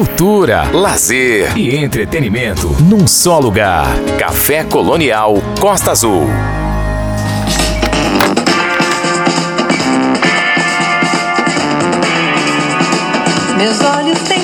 [0.00, 3.86] cultura, lazer e entretenimento num só lugar.
[4.18, 6.26] Café Colonial Costa Azul.
[13.58, 14.39] Meus olhos têm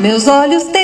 [0.00, 0.79] Meus olhos têm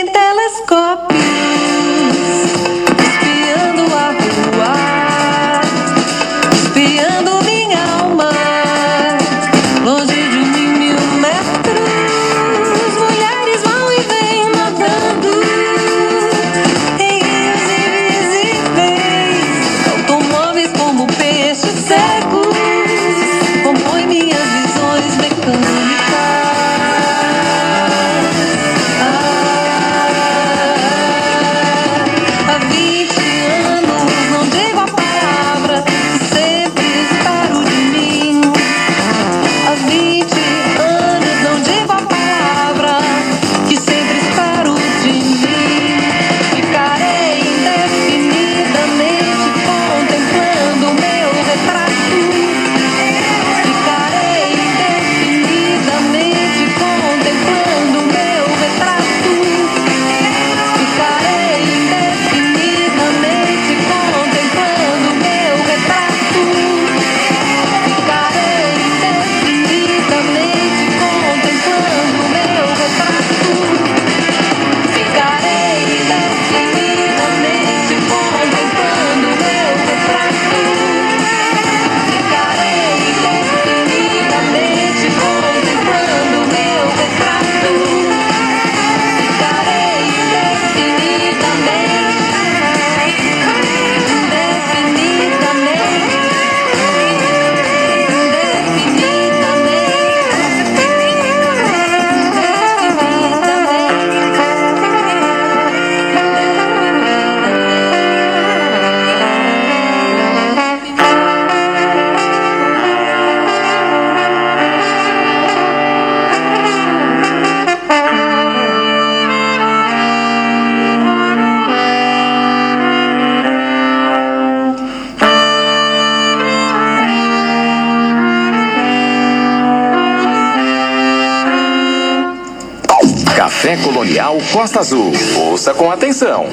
[134.53, 135.13] Costa Azul.
[135.51, 136.47] Ouça com atenção.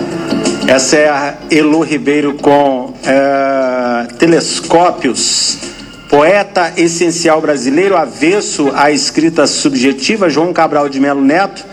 [0.68, 5.57] Essa é a Elu Ribeiro com é, Telescópios.
[6.10, 11.66] Poeta essencial brasileiro, avesso à escrita subjetiva, João Cabral de Melo Neto,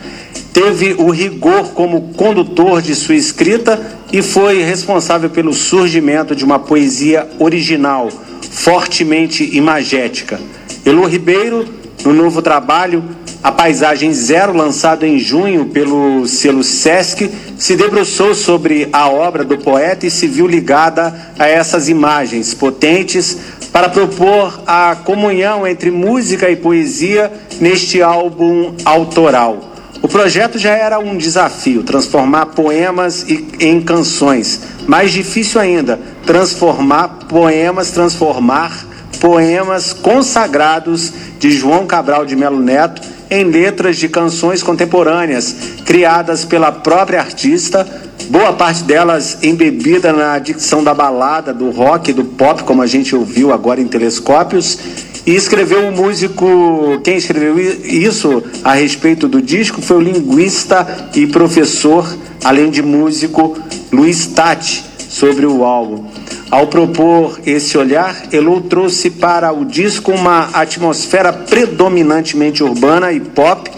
[0.53, 3.81] teve o rigor como condutor de sua escrita
[4.13, 8.09] e foi responsável pelo surgimento de uma poesia original,
[8.51, 10.41] fortemente imagética.
[10.87, 11.67] Elu Ribeiro,
[12.05, 13.05] no novo trabalho,
[13.43, 19.57] a Paisagem Zero, lançado em junho pelo selo Sesc, se debruçou sobre a obra do
[19.57, 23.39] poeta e se viu ligada a essas imagens potentes
[23.73, 29.71] para propor a comunhão entre música e poesia neste álbum autoral.
[30.03, 33.25] O projeto já era um desafio, transformar poemas
[33.59, 34.61] em canções.
[34.87, 38.87] Mais difícil ainda, transformar poemas, transformar
[39.19, 45.55] poemas consagrados de João Cabral de Melo Neto em letras de canções contemporâneas,
[45.85, 47.87] criadas pela própria artista,
[48.29, 53.15] boa parte delas embebida na dicção da balada, do rock, do pop, como a gente
[53.15, 54.79] ouviu agora em Telescópios,
[55.25, 61.27] e escreveu um músico, quem escreveu isso a respeito do disco foi o linguista e
[61.27, 62.13] professor,
[62.43, 63.57] além de músico,
[63.93, 66.10] Luiz Tati, sobre o álbum.
[66.51, 73.71] Ao propor esse olhar, Elu trouxe para o disco uma atmosfera predominantemente urbana e pop,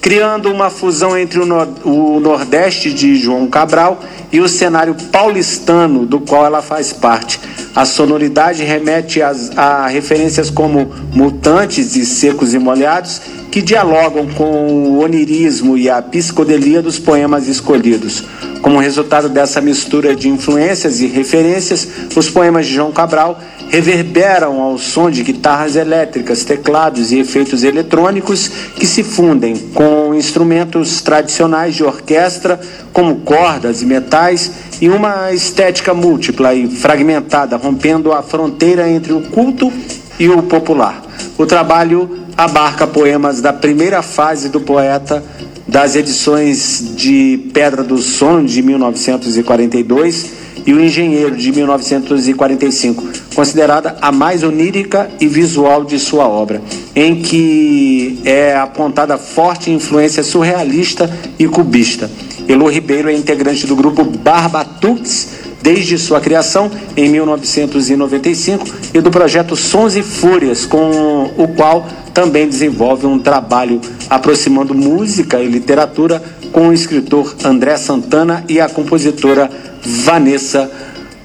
[0.00, 4.00] criando uma fusão entre o Nordeste de João Cabral
[4.32, 7.38] e o cenário paulistano do qual ela faz parte.
[7.72, 13.20] A sonoridade remete às, a referências como mutantes e secos e molhados,
[13.50, 18.24] que dialogam com o onirismo e a psicodelia dos poemas escolhidos.
[18.60, 24.78] Como resultado dessa mistura de influências e referências, os poemas de João Cabral reverberam ao
[24.78, 31.84] som de guitarras elétricas, teclados e efeitos eletrônicos que se fundem com instrumentos tradicionais de
[31.84, 32.60] orquestra,
[32.92, 34.50] como cordas e metais,
[34.80, 39.72] e uma estética múltipla e fragmentada, rompendo a fronteira entre o culto
[40.18, 41.02] e o popular.
[41.38, 45.22] O trabalho abarca poemas da primeira fase do poeta
[45.66, 53.04] das edições de Pedra do Som de 1942 e O Engenheiro, de 1945,
[53.34, 56.60] considerada a mais onírica e visual de sua obra,
[56.94, 61.08] em que é apontada forte influência surrealista
[61.38, 62.10] e cubista.
[62.48, 68.64] Elo Ribeiro é integrante do grupo Barbatux desde sua criação em 1995
[68.94, 75.42] e do projeto Sons e Fúrias, com o qual também desenvolve um trabalho aproximando música
[75.42, 76.22] e literatura
[76.52, 79.50] com o escritor André Santana e a compositora
[79.82, 80.70] Vanessa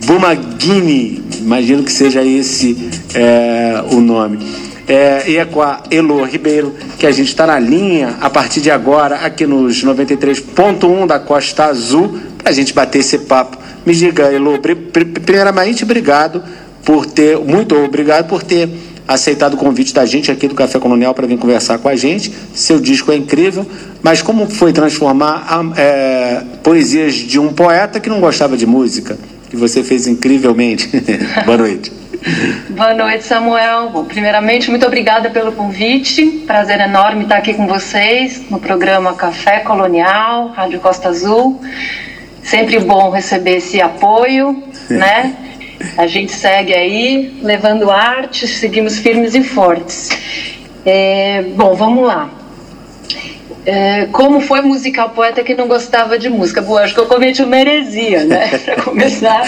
[0.07, 4.39] Bumaghini, imagino que seja esse é, o nome.
[4.87, 8.59] É, e é com a Elo Ribeiro que a gente está na linha a partir
[8.59, 13.60] de agora, aqui nos 93.1 da Costa Azul, para a gente bater esse papo.
[13.85, 14.59] Me diga, Elo,
[15.25, 16.43] primeiramente, obrigado
[16.85, 18.69] por ter, muito obrigado por ter
[19.07, 22.31] aceitado o convite da gente aqui do Café Colonial para vir conversar com a gente.
[22.53, 23.65] Seu disco é incrível,
[24.01, 25.47] mas como foi transformar
[25.77, 29.17] é, poesias de um poeta que não gostava de música,
[29.49, 30.89] que você fez incrivelmente?
[31.45, 31.91] Boa noite.
[32.69, 33.89] Boa noite, Samuel.
[33.89, 36.43] Bom, primeiramente, muito obrigada pelo convite.
[36.45, 41.59] Prazer enorme estar aqui com vocês no programa Café Colonial, Rádio Costa Azul.
[42.43, 45.35] Sempre bom receber esse apoio, né?
[45.97, 50.09] A gente segue aí levando arte, seguimos firmes e fortes.
[50.85, 52.29] É, bom, vamos lá.
[53.63, 56.61] É, como foi musical poeta que não gostava de música?
[56.61, 58.57] Bom, acho que eu cometi uma heresia, né?
[58.65, 59.43] Para começar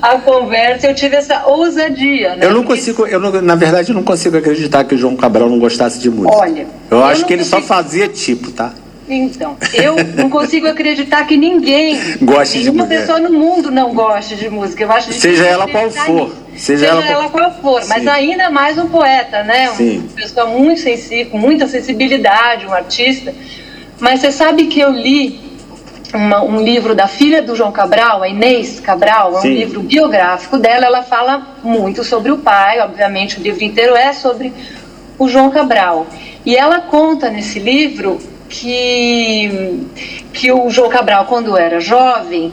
[0.00, 2.36] a conversa, eu tive essa ousadia.
[2.36, 2.46] Né?
[2.46, 5.50] Eu não consigo, eu não, na verdade, eu não consigo acreditar que o João Cabral
[5.50, 6.34] não gostasse de música.
[6.34, 7.60] Olha, eu, eu acho que ele consigo...
[7.60, 8.72] só fazia tipo, tá?
[9.14, 14.48] Então, eu não consigo acreditar que ninguém, goste nenhuma pessoa no mundo não goste de
[14.48, 14.82] música.
[14.82, 16.32] Eu acho Seja ela qual for.
[16.56, 19.68] Seja, Seja ela, ela, qual for, mas ainda mais um poeta, né?
[19.68, 19.98] Sim.
[19.98, 23.34] Uma pessoa muito sensível, muita sensibilidade, um artista.
[23.98, 25.40] Mas você sabe que eu li
[26.14, 29.54] uma, um livro da filha do João Cabral, a Inês Cabral, é um Sim.
[29.54, 30.86] livro biográfico dela.
[30.86, 34.52] Ela fala muito sobre o pai, obviamente o livro inteiro é sobre
[35.18, 36.06] o João Cabral.
[36.44, 38.18] E ela conta nesse livro
[38.52, 39.80] que,
[40.34, 42.52] que o João Cabral, quando era jovem,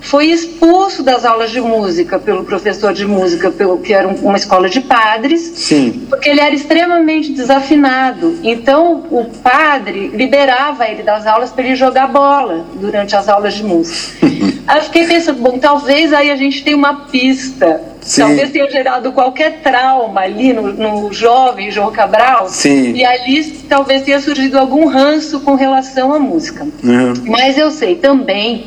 [0.00, 4.68] foi expulso das aulas de música pelo professor de música, pelo que era uma escola
[4.68, 6.06] de padres, Sim.
[6.08, 8.38] porque ele era extremamente desafinado.
[8.42, 13.64] Então o padre liberava ele das aulas para ele jogar bola durante as aulas de
[13.64, 14.26] música.
[14.66, 17.91] aí eu fiquei pensando, bom, talvez aí a gente tenha uma pista.
[18.02, 18.22] Sim.
[18.22, 22.48] Talvez tenha gerado qualquer trauma ali no, no jovem João Cabral.
[22.48, 22.92] Sim.
[22.92, 26.66] E ali talvez tenha surgido algum ranço com relação à música.
[26.82, 27.14] Uhum.
[27.26, 28.66] Mas eu sei também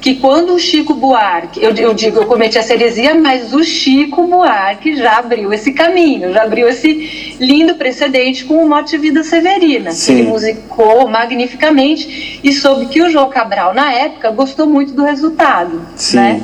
[0.00, 4.26] que quando o Chico Buarque, eu, eu digo, eu cometi essa heresia, mas o Chico
[4.26, 9.90] Buarque já abriu esse caminho, já abriu esse lindo precedente com o Mote Vida Severina.
[9.92, 10.12] Sim.
[10.12, 15.80] Ele musicou magnificamente e soube que o João Cabral, na época, gostou muito do resultado.
[15.96, 16.16] Sim.
[16.16, 16.40] Né?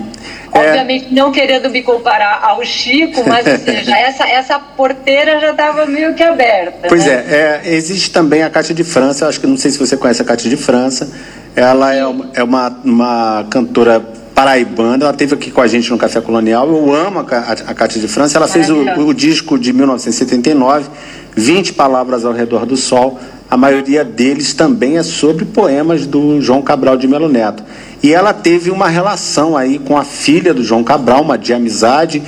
[0.54, 0.59] É.
[0.59, 5.87] Obviamente, não querendo me comparar ao Chico, mas ou seja, essa, essa porteira já estava
[5.87, 6.88] meio que aberta.
[6.88, 7.25] Pois né?
[7.28, 10.21] é, é, existe também a Cátia de França, acho que não sei se você conhece
[10.21, 11.11] a Cátia de França,
[11.54, 14.00] ela é, uma, é uma, uma cantora
[14.35, 16.68] paraibana, ela esteve aqui com a gente no Café Colonial.
[16.68, 18.38] Eu amo a, a, a Cátia de França.
[18.38, 20.88] Ela fez o, o, disco de 1979,
[21.37, 23.21] 20 Palavras ao Redor do Sol.
[23.50, 27.62] a maioria deles também é sobre poemas do João Cabral de Melo Neto.
[28.02, 32.23] E ela teve uma relação aí com a filha do João Cabral, uma de amizade,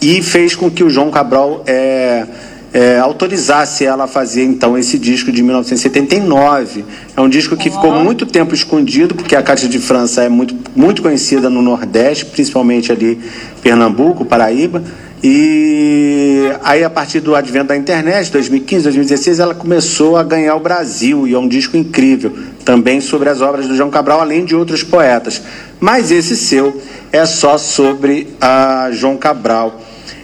[0.00, 2.26] e fez com que o João Cabral é,
[2.72, 6.84] é, autorizasse ela a fazer então esse disco de 1979.
[7.16, 10.54] É um disco que ficou muito tempo escondido, porque a Caixa de França é muito,
[10.74, 13.20] muito conhecida no Nordeste, principalmente ali
[13.62, 14.82] Pernambuco, Paraíba.
[15.22, 20.60] E aí, a partir do advento da internet, 2015, 2016, ela começou a ganhar o
[20.60, 22.32] Brasil, e é um disco incrível,
[22.64, 25.42] também sobre as obras do João Cabral, além de outros poetas.
[25.78, 26.80] Mas esse seu
[27.12, 29.82] é só sobre a João Cabral.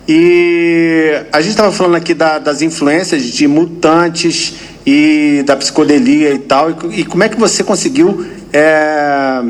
[0.08, 4.54] E a gente estava falando aqui da, das influências de mutantes
[4.86, 9.42] e da psicodelia e tal, e, e como é que você conseguiu é,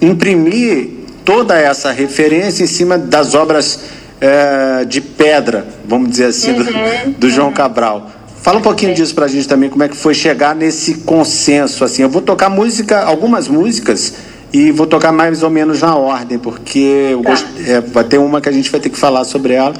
[0.00, 0.90] imprimir
[1.24, 3.80] toda essa referência em cima das obras
[4.20, 7.52] é, de pedra, vamos dizer assim, uhum, do, do, João.
[7.52, 8.10] Cabral.
[8.40, 11.84] Fala um pouquinho disso para a gente também, como é que foi chegar nesse consenso,
[11.84, 12.02] assim.
[12.02, 14.14] Eu vou tocar música, algumas músicas,
[14.52, 17.30] e vou tocar mais ou menos na ordem, porque tá.
[17.30, 17.46] gost...
[17.66, 19.74] é, vai ter uma que a gente vai ter que falar sobre ela,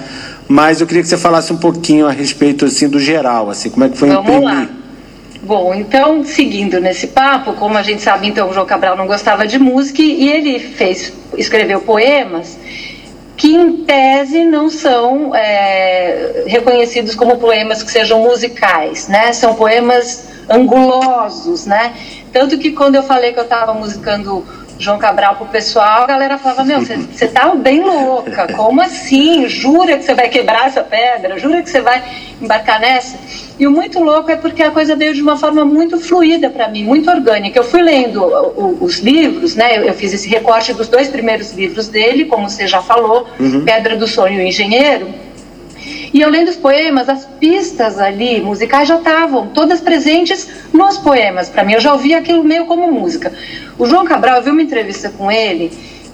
[0.48, 3.84] mas eu queria que você falasse um pouquinho a respeito, assim, do geral, assim, como
[3.84, 4.44] é que foi Vamos imprimir.
[4.44, 4.68] Lá.
[5.42, 9.46] Bom, então, seguindo nesse papo, como a gente sabe, então, o João Cabral não gostava
[9.46, 12.56] de música e ele fez, escreveu poemas
[13.36, 19.32] que em tese não são é, reconhecidos como poemas que sejam musicais, né?
[19.32, 21.92] São poemas angulosos, né?
[22.32, 24.44] Tanto que quando eu falei que eu estava musicando
[24.78, 29.48] João Cabral pro pessoal, a galera falava, meu, você tá bem louca, como assim?
[29.48, 31.38] Jura que você vai quebrar essa pedra?
[31.38, 32.02] Jura que você vai
[32.40, 33.18] embarcar nessa?
[33.58, 36.68] E o muito louco é porque a coisa veio de uma forma muito fluida para
[36.68, 37.58] mim, muito orgânica.
[37.58, 38.24] Eu fui lendo
[38.80, 39.88] os livros, né?
[39.88, 43.64] Eu, fiz esse recorte dos dois primeiros livros dele, como você já falou, uhum.
[43.64, 45.08] Pedra do Sonho e o Engenheiro.
[46.12, 51.48] E eu lendo os poemas, as pistas ali musicais já estavam todas presentes nos poemas.
[51.48, 53.32] Para mim, eu já ouvia aquilo meio como música.
[53.78, 55.72] O João Cabral, eu vi uma entrevista com ele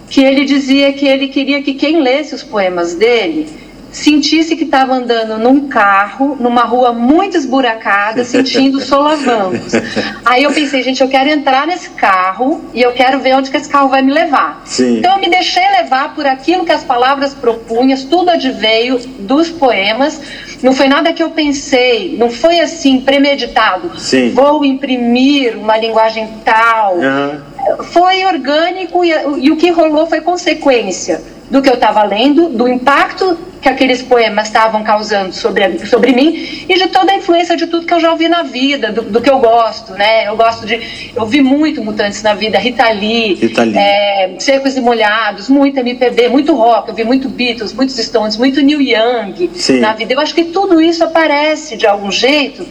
[0.08, 4.94] que ele dizia que ele queria que quem lesse os poemas dele sentisse que estava
[4.94, 9.72] andando num carro, numa rua muito esburacada, sentindo solavancos.
[10.24, 13.56] Aí eu pensei, gente, eu quero entrar nesse carro e eu quero ver onde que
[13.56, 14.62] esse carro vai me levar.
[14.64, 14.98] Sim.
[14.98, 20.20] Então eu me deixei levar por aquilo que as palavras propunham, tudo adveio dos poemas.
[20.62, 23.98] Não foi nada que eu pensei, não foi assim premeditado.
[23.98, 24.30] Sim.
[24.30, 26.96] Vou imprimir uma linguagem tal.
[26.96, 27.84] Uhum.
[27.84, 32.68] Foi orgânico e, e o que rolou foi consequência do que eu estava lendo, do
[32.68, 37.66] impacto que aqueles poemas estavam causando sobre, sobre mim e de toda a influência de
[37.66, 40.28] tudo que eu já ouvi na vida, do, do que eu gosto, né?
[40.28, 41.12] Eu gosto de.
[41.14, 43.76] Eu vi muito Mutantes na vida, Rita Lee, Rita Lee.
[43.76, 48.60] É, Secos e Molhados, muito MPB, muito rock, eu vi muito Beatles, muitos Stones, muito
[48.60, 49.80] Neil Young Sim.
[49.80, 50.14] na vida.
[50.14, 52.66] Eu acho que tudo isso aparece de algum jeito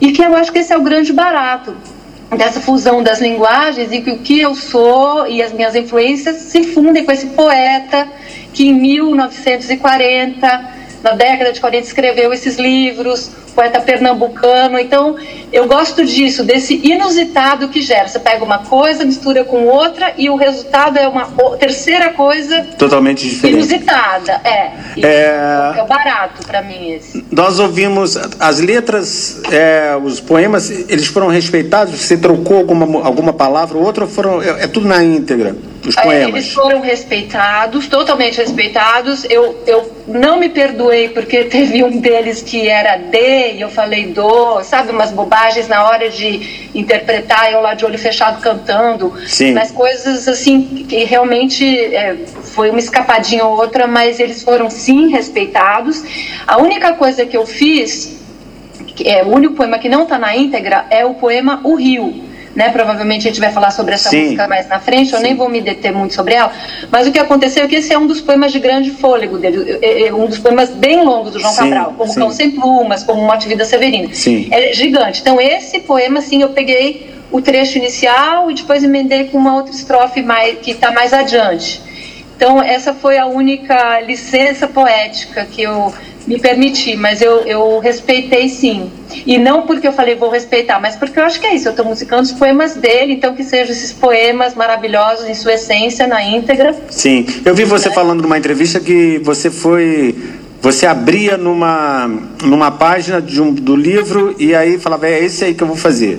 [0.00, 1.76] e que eu acho que esse é o grande barato
[2.36, 6.64] dessa fusão das linguagens e que o que eu sou e as minhas influências se
[6.64, 8.08] fundem com esse poeta
[8.54, 10.70] que em 1940,
[11.02, 14.78] na década de 40, escreveu esses livros, poeta pernambucano.
[14.78, 15.16] Então,
[15.52, 18.08] eu gosto disso, desse inusitado que gera.
[18.08, 21.26] Você pega uma coisa, mistura com outra e o resultado é uma
[21.58, 23.58] terceira coisa totalmente diferente.
[23.58, 24.72] Inusitada, é.
[25.02, 27.24] É, é barato para mim esse.
[27.30, 31.94] Nós ouvimos as letras, é, os poemas, eles foram respeitados?
[31.94, 34.04] Você trocou alguma, alguma palavra ou outra?
[34.04, 35.56] Ou foram, é, é tudo na íntegra?
[35.86, 36.28] Os poemas?
[36.28, 39.24] Eles foram respeitados, totalmente respeitados.
[39.28, 44.06] Eu, eu não me perdoei porque teve um deles que era D e eu falei
[44.06, 49.12] do, sabe, umas bobagens na hora de interpretar, eu lá de olho fechado cantando.
[49.26, 49.52] Sim.
[49.52, 52.16] Mas coisas assim que realmente é,
[52.54, 56.02] foi uma escapadinha ou outra, mas eles foram sim respeitados.
[56.46, 58.18] A única coisa que eu fiz,
[59.04, 62.70] é, o único poema que não está na íntegra é o poema O Rio né?
[62.70, 64.24] Provavelmente a gente vai falar sobre essa Sim.
[64.24, 65.24] música mais na frente, eu Sim.
[65.24, 66.52] nem vou me deter muito sobre ela.
[66.90, 69.78] Mas o que aconteceu é que esse é um dos poemas de grande fôlego dele,
[69.82, 71.70] é, um dos poemas bem longos do João Sim.
[71.70, 72.14] Cabral, como.
[72.14, 74.08] Cão Sem Plumas, como Morte Vida Severina.
[74.50, 75.20] É gigante.
[75.20, 79.74] Então esse poema, assim, eu peguei o trecho inicial e depois emendei com uma outra
[79.74, 81.82] estrofe mais, que está mais adiante.
[82.36, 85.92] Então essa foi a única licença poética que eu
[86.26, 88.90] me permiti, mas eu, eu respeitei sim.
[89.26, 91.68] E não porque eu falei vou respeitar, mas porque eu acho que é isso.
[91.68, 96.06] Eu estou musicando os poemas dele, então que sejam esses poemas maravilhosos em sua essência,
[96.06, 96.74] na íntegra.
[96.90, 97.26] Sim.
[97.44, 97.92] Eu vi você é.
[97.92, 100.14] falando numa entrevista que você foi.
[100.60, 102.10] Você abria numa,
[102.42, 105.76] numa página de um, do livro e aí falava, é esse aí que eu vou
[105.76, 106.18] fazer.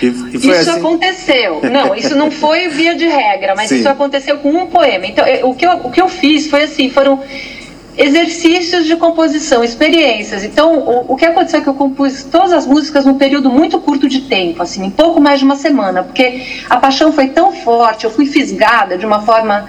[0.00, 0.70] E, e isso assim?
[0.70, 1.60] aconteceu.
[1.70, 3.80] Não, isso não foi via de regra, mas Sim.
[3.80, 5.06] isso aconteceu com um poema.
[5.06, 7.20] Então, eu, o, que eu, o que eu fiz foi assim, foram
[7.96, 10.44] exercícios de composição, experiências.
[10.44, 13.78] Então, o, o, que aconteceu é que eu compus todas as músicas num período muito
[13.78, 17.52] curto de tempo, assim, em pouco mais de uma semana, porque a paixão foi tão
[17.52, 19.68] forte, eu fui fisgada de uma forma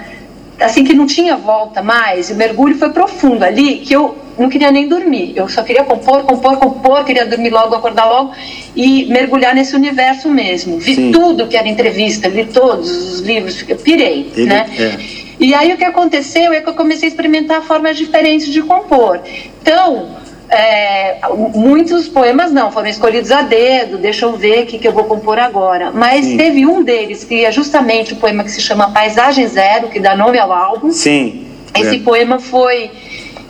[0.59, 4.49] assim que não tinha volta mais, e o mergulho foi profundo ali, que eu não
[4.49, 5.33] queria nem dormir.
[5.35, 8.33] Eu só queria compor, compor, compor, queria dormir logo, acordar logo
[8.75, 10.79] e mergulhar nesse universo mesmo.
[10.79, 11.11] Vi Sim.
[11.11, 14.65] tudo que era entrevista, li todos os livros, pirei, Ele, né?
[14.77, 15.22] É.
[15.43, 19.19] E aí o que aconteceu é que eu comecei a experimentar formas diferentes de compor.
[19.61, 20.15] Então,
[20.49, 21.17] é,
[21.53, 25.03] muitos poemas não foram escolhidos a dedo, deixa eu ver o que, que eu vou
[25.03, 25.91] compor agora.
[25.91, 26.37] Mas Sim.
[26.37, 30.15] teve um deles que é justamente o poema que se chama Paisagem Zero, que dá
[30.15, 30.91] nome ao álbum.
[30.91, 31.45] Sim.
[31.75, 31.99] Esse é.
[31.99, 32.89] poema foi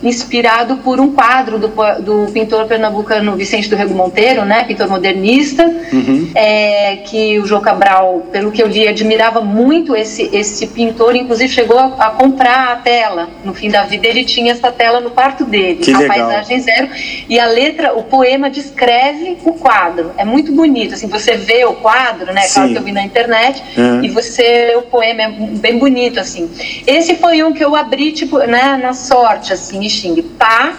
[0.04, 5.66] inspirado por um quadro do, do pintor pernambucano Vicente do Rego Monteiro, né, pintor modernista,
[5.66, 6.30] uhum.
[6.36, 11.50] é, que o João Cabral, pelo que eu li, admirava muito esse, esse pintor, inclusive
[11.50, 15.12] chegou a, a comprar a tela, no fim da vida ele tinha essa tela no
[15.12, 16.28] quarto dele, que a legal.
[16.28, 16.90] paisagem zero,
[17.30, 21.74] e a letra, o poema descreve o quadro, é muito bonito, assim, você vê o
[21.74, 22.54] quadro, né, Sim.
[22.56, 24.04] claro que eu vi na internet, uhum.
[24.04, 26.50] e você, o poema é bem bonito, assim.
[26.86, 30.74] Esse foi um que eu abri, tipo, né, na sorte, assim, Xing, pá,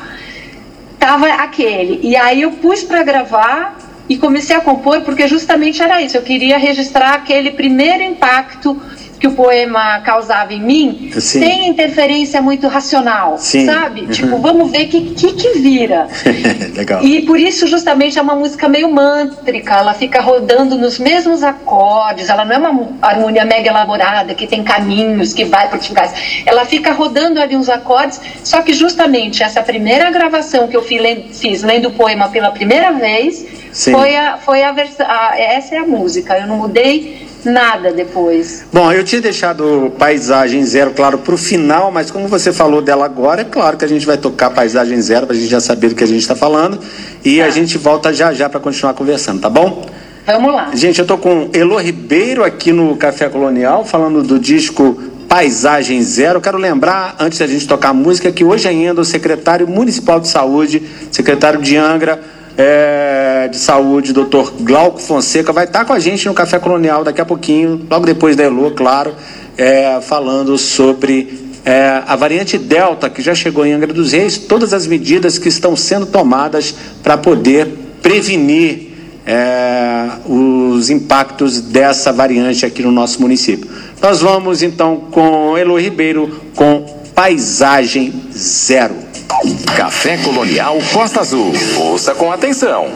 [0.99, 2.00] tava aquele.
[2.02, 3.76] E aí eu pus para gravar
[4.09, 6.16] e comecei a compor porque justamente era isso.
[6.16, 8.80] Eu queria registrar aquele primeiro impacto
[9.25, 11.40] que o poema causava em mim, Sim.
[11.40, 13.64] sem interferência muito racional, Sim.
[13.64, 14.02] sabe?
[14.02, 14.09] Uhum.
[14.09, 16.09] Tipo, vamos ver o que, que, que vira.
[16.76, 17.02] Legal.
[17.02, 22.28] E por isso, justamente, é uma música meio mântrica, ela fica rodando nos mesmos acordes,
[22.28, 26.12] ela não é uma harmonia mega elaborada, que tem caminhos, que vai por tingais.
[26.45, 31.62] Ela fica rodando ali uns acordes, só que justamente essa primeira gravação que eu fiz
[31.62, 33.93] lendo o poema pela primeira vez, Sim.
[33.93, 38.64] foi a, foi a versão, essa é a música, eu não mudei nada depois.
[38.72, 43.04] Bom, eu tinha deixado Paisagem Zero, claro, para o final, mas como você falou dela
[43.04, 45.88] agora, é claro que a gente vai tocar Paisagem Zero para a gente já saber
[45.88, 46.78] do que a gente está falando
[47.24, 47.44] e tá.
[47.46, 49.86] a gente volta já já para continuar conversando, tá bom?
[50.26, 50.70] Vamos lá.
[50.74, 54.98] Gente, eu estou com Elo Ribeiro aqui no Café Colonial, falando do disco
[55.28, 56.40] Paisagem Zero.
[56.40, 60.28] Quero lembrar, antes da gente tocar a música, que hoje ainda o secretário municipal de
[60.28, 62.20] saúde, secretário de Angra,
[62.56, 67.21] é, de Saúde, doutor Glauco Fonseca, vai estar com a gente no Café Colonial daqui
[67.21, 69.14] a pouquinho, logo depois da Elo, claro,
[69.56, 74.73] é, falando sobre é, a variante Delta, que já chegou em Angra dos Reis, todas
[74.73, 77.67] as medidas que estão sendo tomadas para poder
[78.02, 78.93] prevenir
[79.26, 83.69] é, os impactos dessa variante aqui no nosso município.
[84.00, 89.03] Nós vamos então com Elo Ribeiro com Paisagem Zero.
[89.76, 91.52] Café Colonial Costa Azul.
[91.78, 92.88] Ouça com atenção.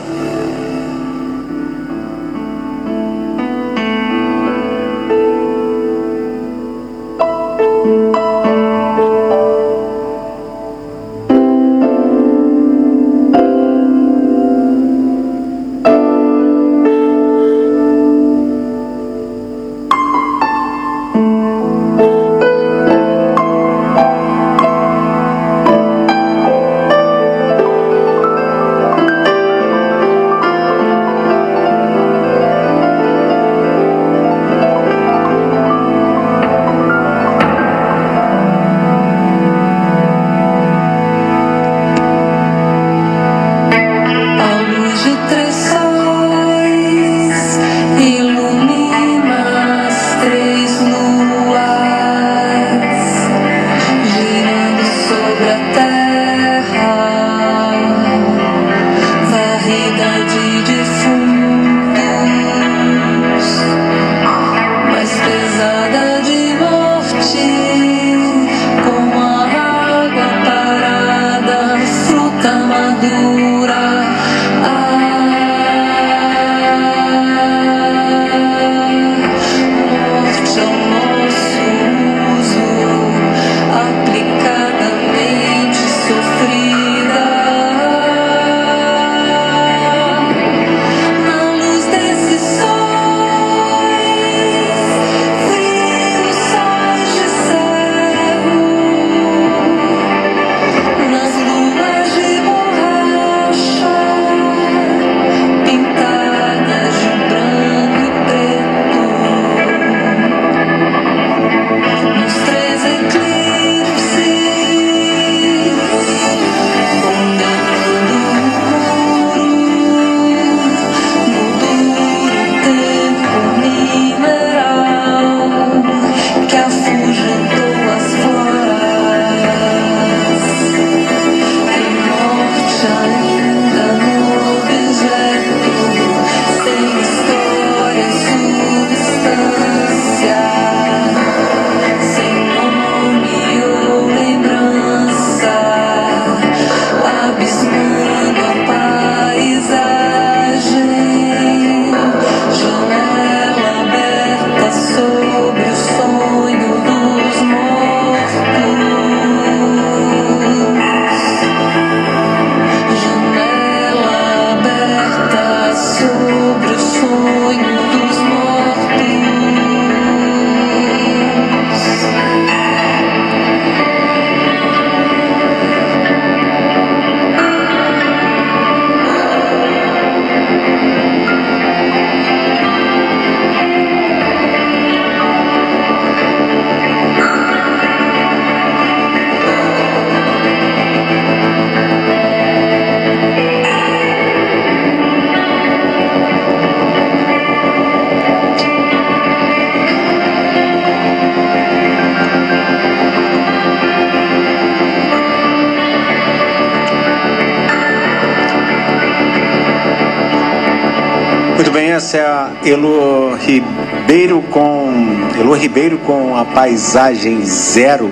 [212.64, 214.92] Elo Ribeiro com
[215.38, 218.11] Elo Ribeiro com a paisagem zero.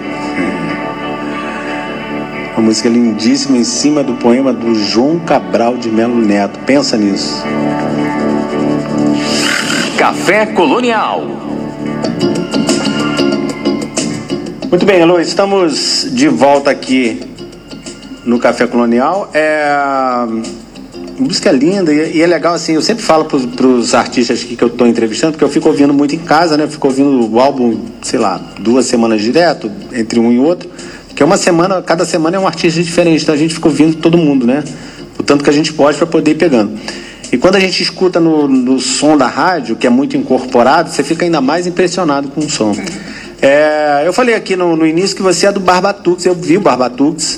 [2.56, 6.58] Uma música lindíssima em cima do poema do João Cabral de Melo Neto.
[6.60, 7.44] Pensa nisso.
[9.98, 11.22] Café Colonial.
[14.70, 17.20] Muito bem, Elo, estamos de volta aqui
[18.24, 19.30] no Café Colonial.
[19.34, 20.26] É
[21.18, 22.74] música linda e, e, é legal assim.
[22.74, 25.92] Eu sempre falo para os artistas que, que eu estou entrevistando, porque eu fico ouvindo
[25.92, 26.64] muito em casa, né?
[26.64, 30.68] Eu fico ouvindo o álbum, sei lá, duas semanas direto, entre um e outro.
[31.14, 33.96] Que é uma semana, cada semana é um artista diferente, então a gente fica ouvindo
[33.96, 34.62] todo mundo, né?
[35.18, 36.78] O tanto que a gente pode para poder ir pegando.
[37.32, 41.02] E quando a gente escuta no, no, som da rádio, que é muito incorporado, você
[41.02, 42.76] fica ainda mais impressionado com o som.
[43.42, 46.60] É, eu falei aqui no, no, início que você é do Barbatux, eu vi o
[46.60, 47.35] Barbatux.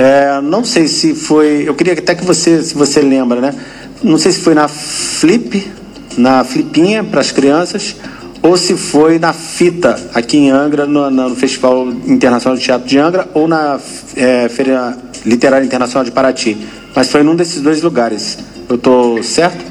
[0.00, 1.64] É, não sei se foi.
[1.66, 3.54] Eu queria até que você, se você lembra, né?
[4.02, 5.70] Não sei se foi na Flip,
[6.16, 7.96] na Flipinha para as crianças,
[8.42, 12.98] ou se foi na Fita, aqui em Angra, no, no Festival Internacional de Teatro de
[12.98, 13.78] Angra, ou na
[14.16, 16.56] é, Feira Literária Internacional de Paraty.
[16.96, 18.38] Mas foi num desses dois lugares.
[18.70, 19.62] Eu estou certo?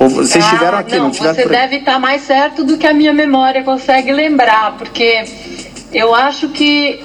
[0.00, 2.76] Ou vocês ah, estiveram aqui, não, não tiveram Você deve estar tá mais certo do
[2.76, 5.24] que a minha memória consegue lembrar, porque
[5.92, 7.00] eu acho que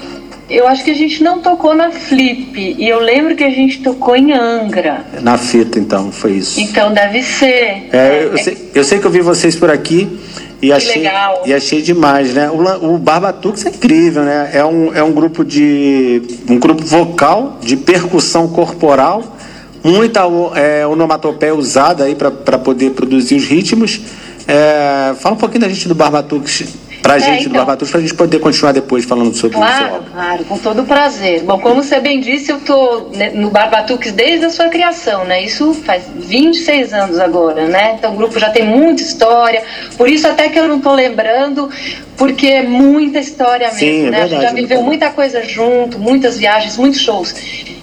[0.54, 2.76] eu acho que a gente não tocou na Flip.
[2.78, 5.06] E eu lembro que a gente tocou em Angra.
[5.22, 6.60] Na fita, então, foi isso.
[6.60, 7.90] Então deve ser.
[7.92, 10.20] É, eu, sei, eu sei que eu vi vocês por aqui.
[10.62, 11.44] E que achei, legal.
[11.46, 12.50] e achei demais, né?
[12.50, 14.52] O, o Barbatux é incrível, né?
[14.54, 16.22] É um, é um grupo de.
[16.48, 19.36] um grupo vocal de percussão corporal,
[19.84, 20.22] muita
[20.56, 24.00] é, onomatopeia usada aí para poder produzir os ritmos.
[24.48, 26.64] É, fala um pouquinho da gente do Barbatux
[27.04, 29.58] para a é, gente então, do Lavatus, para a gente poder continuar depois falando sobre
[29.58, 30.12] claro, isso.
[30.14, 31.44] Claro, com todo prazer.
[31.44, 35.44] Bom, como você bem disse, eu estou né, no Barbatux desde a sua criação, né?
[35.44, 37.96] Isso faz 26 anos agora, né?
[38.00, 39.64] Então o grupo já tem muita história,
[39.98, 41.70] por isso até que eu não estou lembrando,
[42.16, 44.20] porque é muita história mesmo, Sim, é né?
[44.22, 47.36] Verdade, a gente já viveu muita coisa junto, muitas viagens, muitos shows.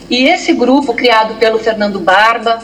[0.08, 2.58] E esse grupo, criado pelo Fernando Barba,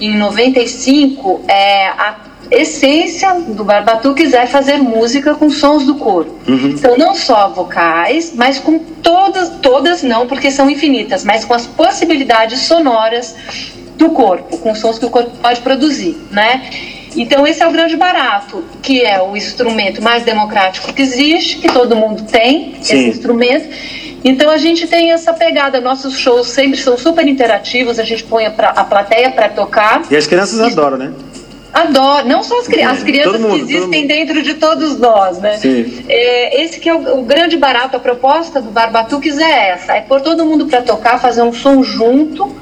[0.00, 6.34] em 95, é, a essência do Barbatuques é fazer música com sons do corpo.
[6.48, 6.70] Uhum.
[6.70, 11.66] Então, não só vocais, mas com todas, todas não, porque são infinitas, mas com as
[11.66, 13.36] possibilidades sonoras
[13.96, 16.70] do corpo, com sons que o corpo pode produzir, né?
[17.16, 21.68] Então, esse é o grande barato, que é o instrumento mais democrático que existe, que
[21.72, 22.80] todo mundo tem, Sim.
[22.80, 23.68] esse instrumento.
[24.22, 25.80] Então, a gente tem essa pegada.
[25.80, 30.02] Nossos shows sempre são super interativos, a gente põe a, pra, a plateia para tocar.
[30.10, 30.72] E as crianças e...
[30.72, 31.12] adoram, né?
[31.72, 35.56] Adoro, não só as, cri as crianças mundo, que existem dentro de todos nós, né?
[35.56, 36.04] Sim.
[36.08, 40.00] É, esse que é o, o, grande barato, a proposta do Barbatuques é essa, é
[40.00, 42.52] pôr todo mundo para tocar, fazer um som junto,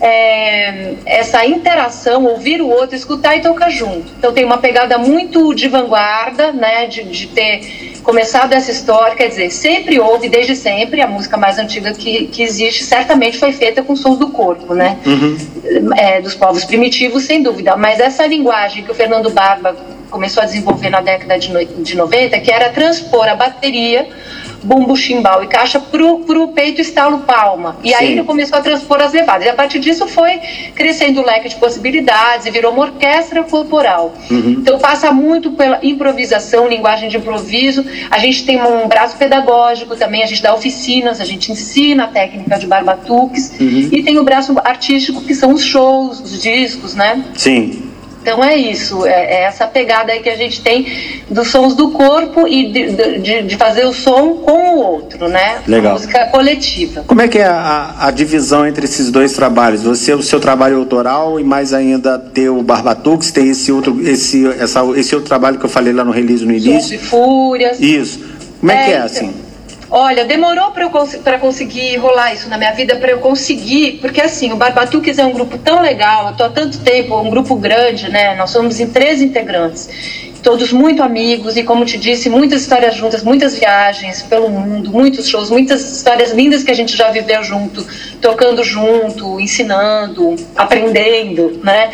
[0.00, 4.12] é, essa interação, ouvir o outro, escutar e tocar junto.
[4.18, 6.86] Então tem uma pegada muito de vanguarda, né?
[6.86, 11.60] De, de ter começado essa história, quer dizer, sempre houve, desde sempre, a música mais
[11.60, 14.98] antiga que, que existe certamente foi feita com sons do corpo, né?
[15.06, 15.36] Uhum.
[15.96, 17.76] É, dos povos primitivos, sem dúvida.
[17.76, 19.76] Mas essa linguagem que o Fernando Barba
[20.10, 24.08] começou a desenvolver na década de, no, de 90, que era transpor a bateria
[24.62, 27.76] bumbo, chimbal e caixa pro, pro peito estalo palma.
[27.82, 27.94] E Sim.
[27.94, 29.46] aí ele começou a transpor as levadas.
[29.46, 30.38] E a partir disso foi
[30.74, 34.14] crescendo o leque de possibilidades e virou uma orquestra corporal.
[34.30, 34.56] Uhum.
[34.58, 37.84] Então passa muito pela improvisação, linguagem de improviso.
[38.10, 42.08] A gente tem um braço pedagógico também, a gente dá oficinas, a gente ensina a
[42.08, 43.52] técnica de barbatuques.
[43.60, 43.88] Uhum.
[43.92, 47.24] E tem o braço artístico, que são os shows, os discos, né?
[47.34, 47.89] Sim.
[48.22, 50.86] Então é isso, é, é, essa pegada aí que a gente tem
[51.30, 55.60] dos sons do corpo e de, de, de fazer o som com o outro, né?
[55.66, 55.92] Legal.
[55.92, 57.02] A música coletiva.
[57.06, 59.82] Como é que é a, a, divisão entre esses dois trabalhos?
[59.82, 64.46] Você, o seu trabalho autoral e mais ainda ter o Barbatux, tem esse outro, esse,
[64.58, 66.72] essa, esse outro trabalho que eu falei lá no release no início?
[66.80, 67.80] Sons e Fúrias.
[67.80, 68.20] Isso.
[68.60, 69.49] Como é, é que é então, assim?
[69.92, 74.52] Olha, demorou para cons conseguir rolar isso na minha vida, para eu conseguir, porque assim,
[74.52, 78.08] o Barbatuques é um grupo tão legal, eu tô há tanto tempo, um grupo grande,
[78.08, 78.36] né?
[78.36, 79.88] Nós somos em três integrantes,
[80.44, 85.28] todos muito amigos e, como te disse, muitas histórias juntas, muitas viagens pelo mundo, muitos
[85.28, 87.84] shows, muitas histórias lindas que a gente já viveu junto,
[88.20, 91.90] tocando junto, ensinando, aprendendo, né?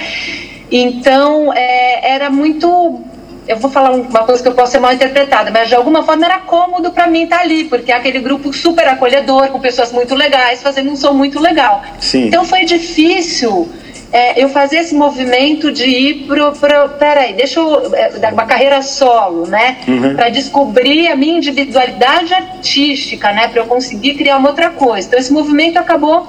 [0.71, 3.01] Então, é, era muito
[3.47, 6.25] eu vou falar uma coisa que eu posso ser mal interpretada, mas de alguma forma
[6.25, 9.93] era cômodo para mim estar tá ali, porque é aquele grupo super acolhedor, com pessoas
[9.93, 11.83] muito legais, fazendo um som muito legal.
[12.01, 12.27] Sim.
[12.27, 13.69] Então foi difícil
[14.13, 18.47] é, eu fazer esse movimento de ir pro, pro peraí, deixa eu é, dar uma
[18.47, 19.79] carreira solo, né?
[19.87, 20.15] Uhum.
[20.15, 23.49] Para descobrir a minha individualidade artística, né?
[23.49, 25.07] Para eu conseguir criar uma outra coisa.
[25.07, 26.27] Então esse movimento acabou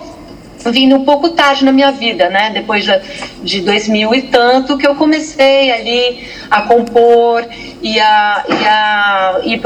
[0.66, 2.50] vindo um pouco tarde na minha vida, né?
[2.52, 3.00] Depois de,
[3.44, 7.46] de 2000 e tanto que eu comecei ali a compor
[7.82, 9.60] e a, e a ir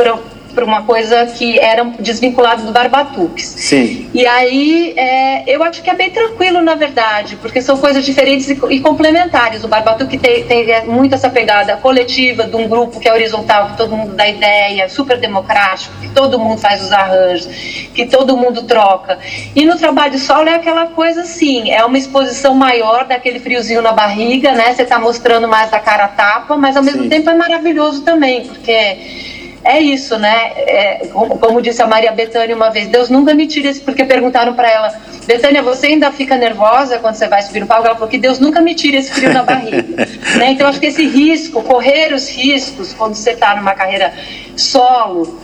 [0.51, 3.45] para uma coisa que era desvinculado do Barbatuques.
[3.45, 4.09] Sim.
[4.13, 8.49] E aí é, eu acho que é bem tranquilo, na verdade, porque são coisas diferentes
[8.49, 9.63] e, e complementares.
[9.63, 13.69] O Barbatuque tem, tem é, muito essa pegada coletiva de um grupo que é horizontal,
[13.69, 17.47] que todo mundo dá ideia, super democrático, que todo mundo faz os arranjos,
[17.93, 19.19] que todo mundo troca.
[19.55, 23.91] E no trabalho solo é aquela coisa assim, é uma exposição maior daquele friozinho na
[23.91, 24.73] barriga, né?
[24.73, 27.09] Você está mostrando mais a cara a tapa, mas ao mesmo Sim.
[27.09, 30.51] tempo é maravilhoso também, porque é isso, né?
[30.55, 34.53] É, como disse a Maria Bethânia uma vez, Deus nunca me tira isso, porque perguntaram
[34.53, 34.93] para ela,
[35.25, 37.85] Bethânia, você ainda fica nervosa quando você vai subir no palco?
[37.85, 39.83] Ela falou que Deus nunca me tira esse frio na barriga.
[40.37, 40.51] né?
[40.51, 44.13] Então, acho que esse risco, correr os riscos quando você está numa carreira
[44.55, 45.39] solo,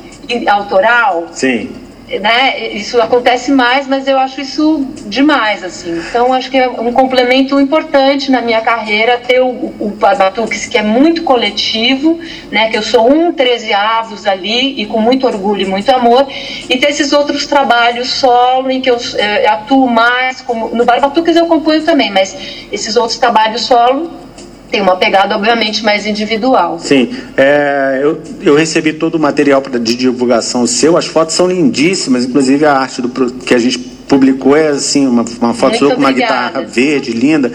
[0.48, 5.98] autoral, Sim né, isso acontece mais, mas eu acho isso demais, assim.
[5.98, 10.78] Então, acho que é um complemento importante na minha carreira ter o, o Batuques, que
[10.78, 12.18] é muito coletivo,
[12.50, 16.26] né, que eu sou um 13 avos ali e com muito orgulho e muito amor,
[16.70, 21.36] e ter esses outros trabalhos solo em que eu é, atuo mais, como, no Barbatuques
[21.36, 22.38] eu componho também, mas
[22.72, 24.27] esses outros trabalhos solo
[24.70, 26.80] tem uma pegada, obviamente, mais individual.
[26.80, 27.10] Sim.
[27.36, 32.66] É, eu, eu recebi todo o material de divulgação seu, as fotos são lindíssimas, inclusive
[32.66, 36.12] a arte do, que a gente publicou é assim, uma, uma foto sua com uma
[36.12, 37.52] guitarra verde, linda.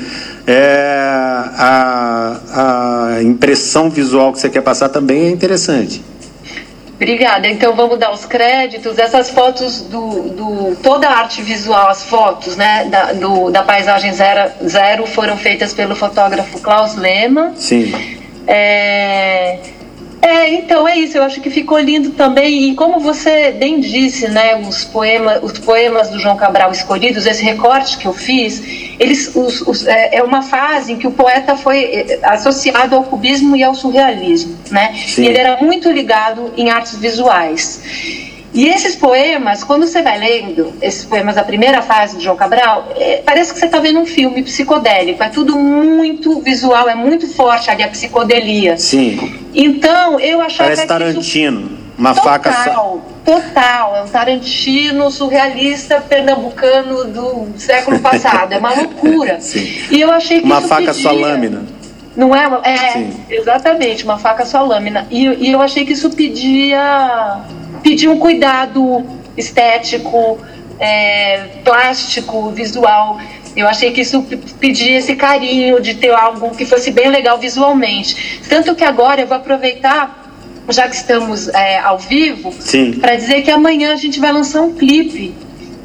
[0.47, 0.99] É,
[1.57, 2.41] a,
[3.17, 6.03] a impressão visual que você quer passar também é interessante.
[7.03, 7.49] Obrigada.
[7.49, 8.97] Então vamos dar os créditos.
[8.97, 14.13] Essas fotos do, do toda a arte visual, as fotos, né, da, do, da paisagem
[14.13, 17.53] zero, zero foram feitas pelo fotógrafo Klaus Lema.
[17.57, 17.93] Sim.
[18.47, 19.59] É,
[20.23, 21.19] é, então é isso.
[21.19, 22.71] Eu acho que ficou lindo também.
[22.71, 27.43] E como você bem disse, né, os poemas, os poemas do João Cabral escolhidos, esse
[27.43, 28.63] recorte que eu fiz,
[29.01, 33.03] eles, os, os, é, é, uma fase em que o poeta foi é, associado ao
[33.03, 34.95] cubismo e ao surrealismo, né?
[35.07, 35.25] Sim.
[35.25, 38.31] E ele era muito ligado em artes visuais.
[38.55, 42.93] E esses poemas, quando você vai lendo esses poemas da primeira fase de João Cabral,
[42.97, 45.23] é, parece que você está vendo um filme psicodélico.
[45.23, 48.77] É tudo muito visual, é muito forte ali a psicodelia.
[48.77, 49.41] Sim.
[49.55, 51.61] Então, eu achava Parece que Tarantino.
[51.61, 51.83] Isso...
[51.97, 52.99] Uma total, faca só.
[53.25, 58.53] Total, é um Tarantino surrealista pernambucano do século passado.
[58.53, 59.41] É uma loucura.
[59.41, 59.73] Sim.
[59.91, 61.03] E eu achei que uma faca pedia...
[61.03, 61.63] só lâmina.
[62.15, 62.47] Não é?
[62.65, 63.25] É, Sim.
[63.31, 65.07] exatamente, uma faca só lâmina.
[65.11, 67.41] E, e eu achei que isso pedia
[67.83, 69.05] pedir um cuidado
[69.37, 70.39] estético,
[70.79, 73.21] é, plástico, visual.
[73.55, 74.23] Eu achei que isso
[74.59, 78.41] pedia esse carinho de ter algo que fosse bem legal visualmente.
[78.49, 80.33] Tanto que agora eu vou aproveitar,
[80.71, 82.53] já que estamos é, ao vivo,
[83.01, 85.35] para dizer que amanhã a gente vai lançar um clipe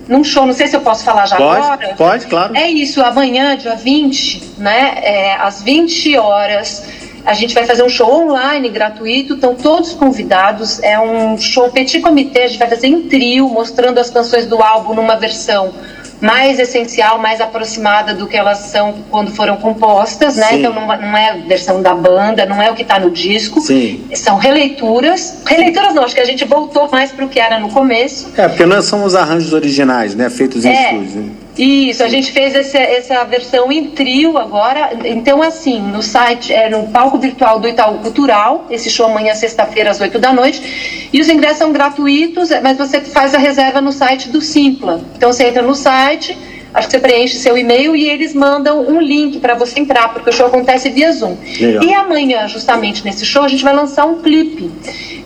[0.07, 1.95] num show, não sei se eu posso falar já pode, agora.
[1.95, 2.55] Pode, claro.
[2.55, 6.83] É isso, amanhã, dia 20, né, é, às 20 horas,
[7.27, 10.81] a gente vai fazer um show online gratuito, estão todos convidados.
[10.81, 14.63] É um show petit comité, a gente vai fazer em trio, mostrando as canções do
[14.63, 15.73] álbum numa versão
[16.21, 20.47] mais essencial, mais aproximada do que elas são quando foram compostas, né?
[20.47, 20.59] Sim.
[20.59, 23.59] Então não, não, é a versão da banda, não é o que está no disco.
[23.59, 24.05] Sim.
[24.15, 25.39] São releituras.
[25.45, 28.31] Releituras não, acho que a gente voltou mais para o que era no começo.
[28.37, 30.29] É, porque não são os arranjos originais, né?
[30.29, 30.93] Feitos em é.
[30.93, 31.46] estúdio.
[31.57, 34.91] Isso, a gente fez essa, essa versão em trio agora.
[35.05, 39.89] Então, assim, no site, é no palco virtual do Itaú Cultural, esse show amanhã, sexta-feira,
[39.89, 41.09] às 8 da noite.
[41.11, 45.01] E os ingressos são gratuitos, mas você faz a reserva no site do Simpla.
[45.15, 46.37] Então, você entra no site
[46.73, 50.29] Acho que você preenche seu e-mail e eles mandam um link para você entrar, porque
[50.29, 51.37] o show acontece via Zoom.
[51.59, 51.83] Legal.
[51.83, 54.71] E amanhã, justamente nesse show, a gente vai lançar um clipe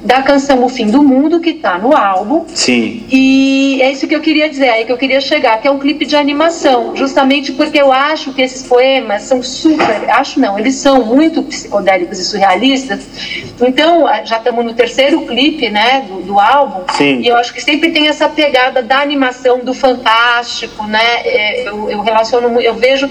[0.03, 2.45] da canção O Fim do Mundo, que está no álbum.
[2.47, 3.05] Sim.
[3.09, 5.71] E é isso que eu queria dizer, é aí que eu queria chegar, que é
[5.71, 10.57] um clipe de animação, justamente porque eu acho que esses poemas são super, acho não,
[10.57, 13.01] eles são muito psicodélicos e surrealistas.
[13.61, 16.83] Então, já estamos no terceiro clipe, né, do, do álbum.
[16.93, 17.19] Sim.
[17.19, 21.21] E eu acho que sempre tem essa pegada da animação, do fantástico, né?
[21.41, 23.09] É, eu, eu relaciono, eu vejo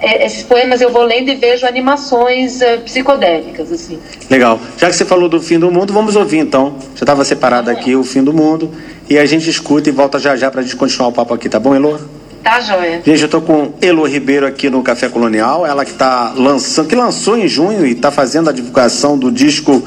[0.00, 3.98] é, esses poemas eu vou lendo e vejo animações é, psicodélicas, assim.
[4.30, 4.58] Legal.
[4.78, 6.76] Já que você falou do fim do mundo, vamos ouvir então.
[6.94, 8.70] Já estava separado aqui o fim do mundo.
[9.08, 11.48] E a gente escuta e volta já já para a gente continuar o papo aqui,
[11.48, 11.98] tá bom, Elô?
[12.42, 13.02] Tá, joia.
[13.04, 16.96] Gente, eu estou com Elo Ribeiro aqui no Café Colonial, ela que tá lançando, que
[16.96, 19.82] lançou em junho e está fazendo a divulgação do disco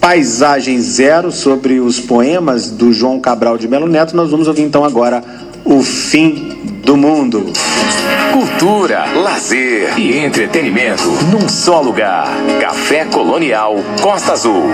[0.00, 4.14] Paisagem Zero sobre os poemas do João Cabral de Melo Neto.
[4.14, 5.24] Nós vamos ouvir então agora
[5.66, 7.52] o fim do mundo.
[8.32, 12.28] Cultura, lazer e entretenimento num só lugar.
[12.60, 14.70] Café Colonial Costa Azul.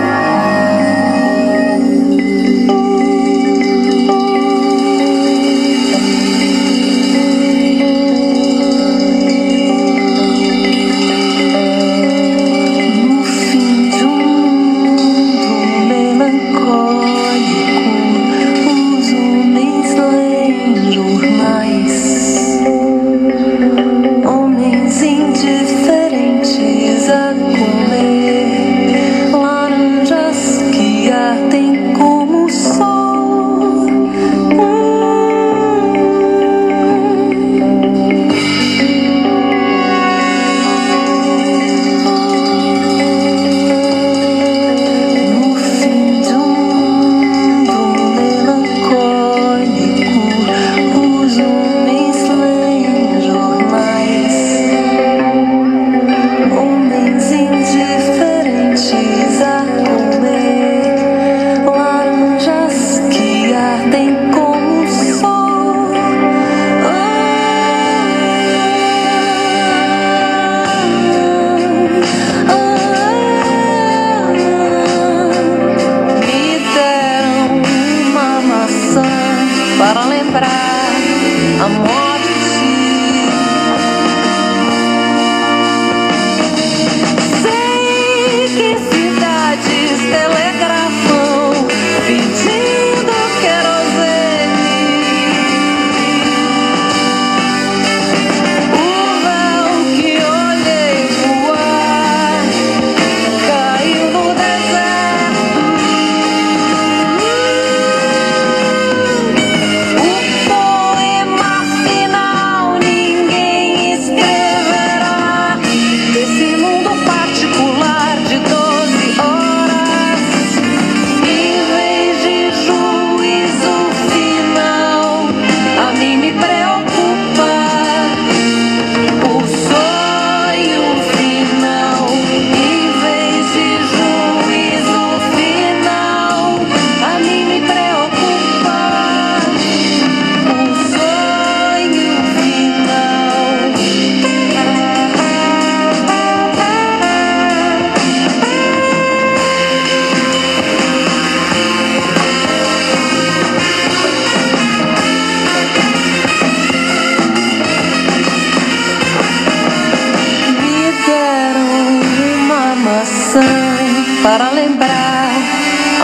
[164.21, 165.31] para lembrar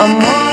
[0.00, 0.49] amor.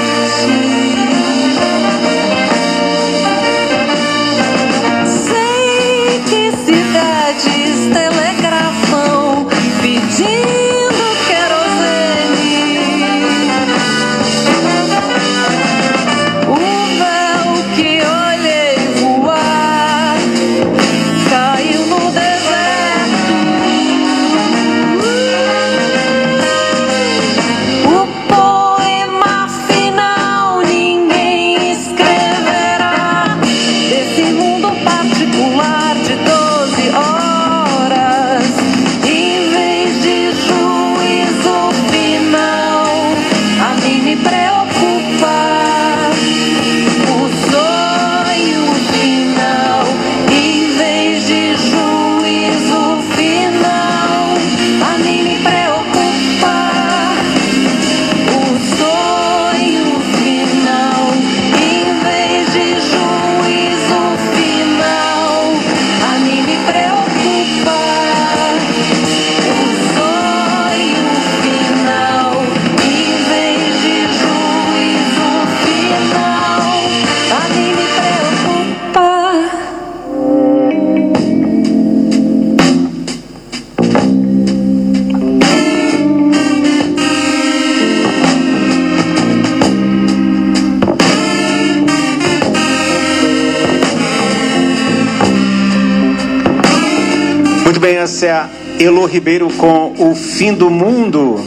[98.18, 98.50] Sequência,
[98.80, 101.40] Elo Ribeiro com O Fim do Mundo,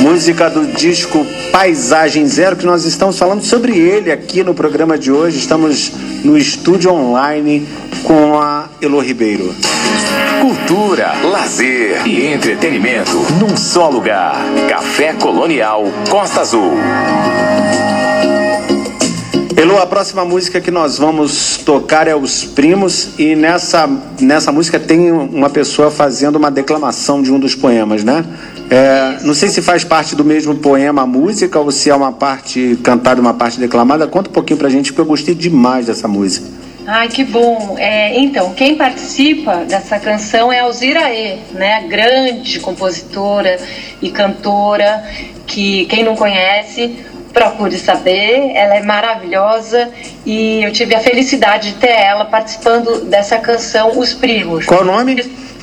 [0.00, 5.10] música do disco Paisagem Zero, que nós estamos falando sobre ele aqui no programa de
[5.10, 5.38] hoje.
[5.38, 7.66] Estamos no estúdio online
[8.04, 9.54] com a Elo Ribeiro.
[10.40, 14.36] Cultura, lazer e entretenimento num só lugar.
[14.68, 16.74] Café Colonial Costa Azul.
[19.60, 23.86] Elo, a próxima música que nós vamos tocar é Os Primos e nessa,
[24.18, 28.24] nessa música tem uma pessoa fazendo uma declamação de um dos poemas, né?
[28.70, 32.10] É, não sei se faz parte do mesmo poema a música ou se é uma
[32.10, 34.06] parte cantada uma parte declamada.
[34.06, 36.46] Conta um pouquinho pra gente, porque eu gostei demais dessa música.
[36.86, 37.76] Ai, que bom.
[37.76, 41.86] É, então, quem participa dessa canção é Alzira E, né?
[41.86, 43.58] Grande compositora
[44.00, 45.04] e cantora
[45.46, 46.96] que, quem não conhece,
[47.32, 49.90] procure saber, ela é maravilhosa
[50.26, 54.66] e eu tive a felicidade de ter ela participando dessa canção Os Primos.
[54.66, 55.14] Qual o nome?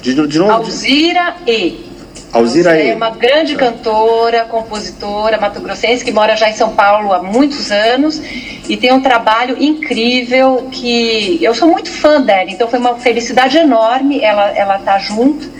[0.01, 0.51] De, de novo?
[0.51, 1.86] Alzira E.
[2.32, 2.89] Alzira E.
[2.89, 8.22] É uma grande cantora, compositora mato-grossense que mora já em São Paulo há muitos anos
[8.68, 13.57] e tem um trabalho incrível que eu sou muito fã dela, então foi uma felicidade
[13.57, 15.56] enorme ela ela tá junto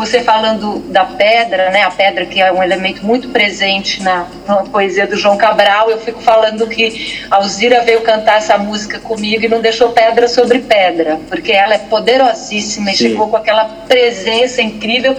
[0.00, 4.56] você falando da pedra, né, a pedra que é um elemento muito presente na, na,
[4.64, 9.48] poesia do João Cabral, eu fico falando que Alzira veio cantar essa música comigo e
[9.48, 15.14] não deixou pedra sobre pedra, porque ela é poderosíssima e chegou com aquela presença incrível.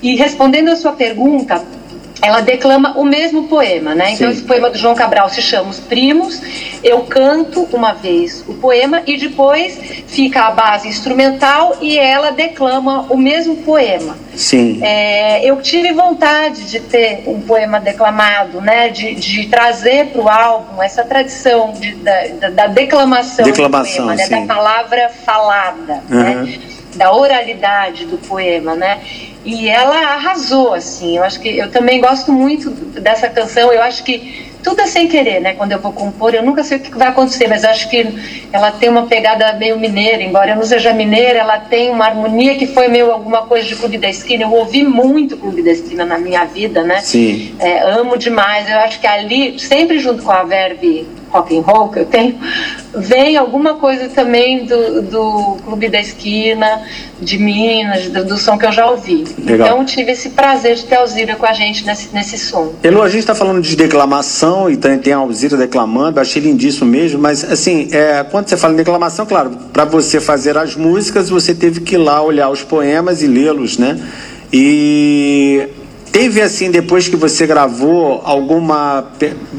[0.00, 1.64] E respondendo a sua pergunta,
[2.22, 4.12] ela declama o mesmo poema, né?
[4.12, 4.34] Então Sim.
[4.34, 6.40] esse poema do João Cabral se chama Os Primos.
[6.82, 13.06] Eu canto uma vez o poema e depois fica a base instrumental e ela declama
[13.10, 14.16] o mesmo poema.
[14.34, 14.80] Sim.
[14.82, 18.88] É, eu tive vontade de ter um poema declamado, né?
[18.88, 24.28] De, de trazer para o álbum essa tradição de, da, da, declamação, declamação poema, né?
[24.28, 26.44] da palavra falada, uhum.
[26.44, 26.58] né?
[26.96, 29.00] Da oralidade do poema, né?
[29.44, 31.18] E ela arrasou, assim.
[31.18, 33.72] Eu acho que eu também gosto muito dessa canção.
[33.72, 35.52] Eu acho que tudo é sem querer, né?
[35.52, 38.08] Quando eu vou compor, eu nunca sei o que vai acontecer, mas acho que
[38.50, 42.56] ela tem uma pegada meio mineira, embora eu não seja mineira, ela tem uma harmonia
[42.56, 44.44] que foi meio alguma coisa de Clube da Esquina.
[44.44, 47.00] Eu ouvi muito Clube da Esquina na minha vida, né?
[47.00, 47.54] Sim.
[47.58, 48.68] É, amo demais.
[48.70, 52.38] Eu acho que ali, sempre junto com a Verve rock and roll que eu tenho,
[52.94, 56.82] vem alguma coisa também do, do Clube da Esquina,
[57.20, 59.24] de Minas, do, do som que eu já ouvi.
[59.44, 59.66] Legal.
[59.66, 62.72] Então tive esse prazer de ter a Alzira com a gente nesse, nesse som.
[62.82, 66.88] Elo, a gente está falando de declamação e tem, tem a Alzira declamando, achei lindíssimo
[66.88, 71.28] mesmo, mas assim, é, quando você fala em declamação, claro, para você fazer as músicas,
[71.28, 73.98] você teve que ir lá olhar os poemas e lê-los, né?
[74.52, 75.68] E
[76.14, 79.04] Teve assim, depois que você gravou, alguma,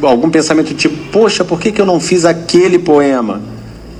[0.01, 3.41] algum pensamento tipo, poxa, por que, que eu não fiz aquele poema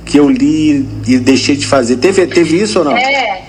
[0.06, 1.96] que eu li e deixei de fazer?
[1.96, 2.96] Teve, teve isso ou não?
[2.96, 3.45] É,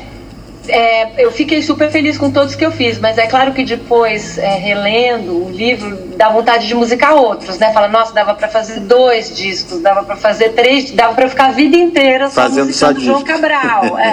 [0.70, 4.38] é, eu fiquei super feliz com todos que eu fiz, mas é claro que depois,
[4.38, 7.72] é, relendo o livro, dá vontade de musicar outros, né?
[7.74, 11.52] Fala, nossa, dava para fazer dois discos, dava para fazer três, dava para ficar a
[11.52, 13.98] vida inteira só fazendo só João Cabral.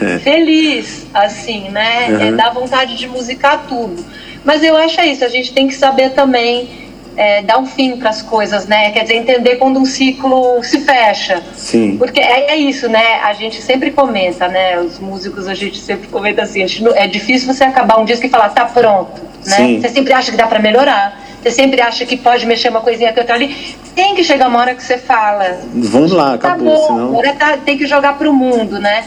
[0.00, 0.18] É.
[0.18, 2.08] Feliz, assim, né?
[2.08, 2.20] Uhum.
[2.20, 4.04] É, dá vontade de musicar tudo.
[4.44, 6.89] Mas eu acho é isso, a gente tem que saber também
[7.20, 8.92] é, dar um fim para as coisas, né?
[8.92, 11.42] Quer dizer, entender quando um ciclo se fecha.
[11.54, 11.98] Sim.
[11.98, 13.20] Porque é, é, isso, né?
[13.22, 14.80] A gente sempre comenta, né?
[14.80, 16.64] Os músicos, a gente sempre comenta assim,
[16.94, 19.56] é difícil você acabar um disco e falar, tá pronto, né?
[19.56, 19.80] Sim.
[19.82, 21.20] Você sempre acha que dá para melhorar.
[21.42, 23.54] Você sempre acha que pode mexer uma coisinha aqui outra ali.
[23.94, 25.60] Tem que chegar uma hora que você fala.
[25.74, 26.72] Vamos lá, tá acabou.
[26.72, 27.08] Tá bom, senão...
[27.08, 29.04] agora tá, tem que jogar para o mundo, né?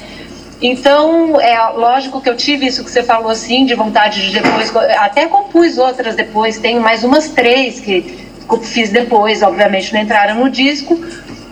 [0.61, 4.73] Então, é lógico que eu tive isso que você falou assim, de vontade de depois,
[4.97, 8.23] até compus outras depois, tenho mais umas três que
[8.61, 10.99] fiz depois, obviamente não entraram no disco,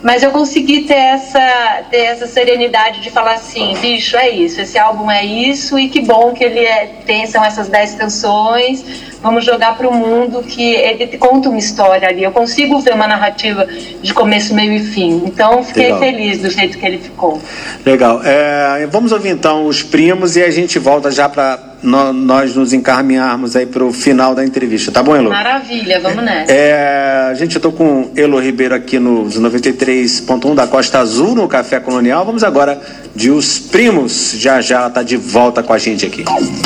[0.03, 4.77] mas eu consegui ter essa, ter essa serenidade de falar assim, bicho, é isso, esse
[4.77, 8.83] álbum é isso, e que bom que ele é, tem, são essas dez canções,
[9.21, 12.23] vamos jogar para o mundo que ele conta uma história ali.
[12.23, 13.67] Eu consigo ver uma narrativa
[14.01, 15.23] de começo, meio e fim.
[15.25, 15.99] Então, fiquei Legal.
[15.99, 17.41] feliz do jeito que ele ficou.
[17.85, 18.21] Legal.
[18.23, 23.55] É, vamos ouvir então os primos e a gente volta já para nós nos encaminharmos
[23.55, 25.29] aí para o final da entrevista, tá bom, Elo?
[25.29, 26.51] Maravilha, vamos nessa.
[26.51, 31.79] É, gente, eu estou com Elo Ribeiro aqui nos 93.1 da Costa Azul, no Café
[31.79, 32.25] Colonial.
[32.25, 32.79] Vamos agora
[33.15, 34.33] de Os Primos.
[34.37, 36.23] Já já está de volta com a gente aqui.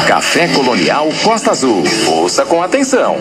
[0.07, 1.83] Café Colonial Costa Azul.
[2.07, 3.17] Ouça com atenção.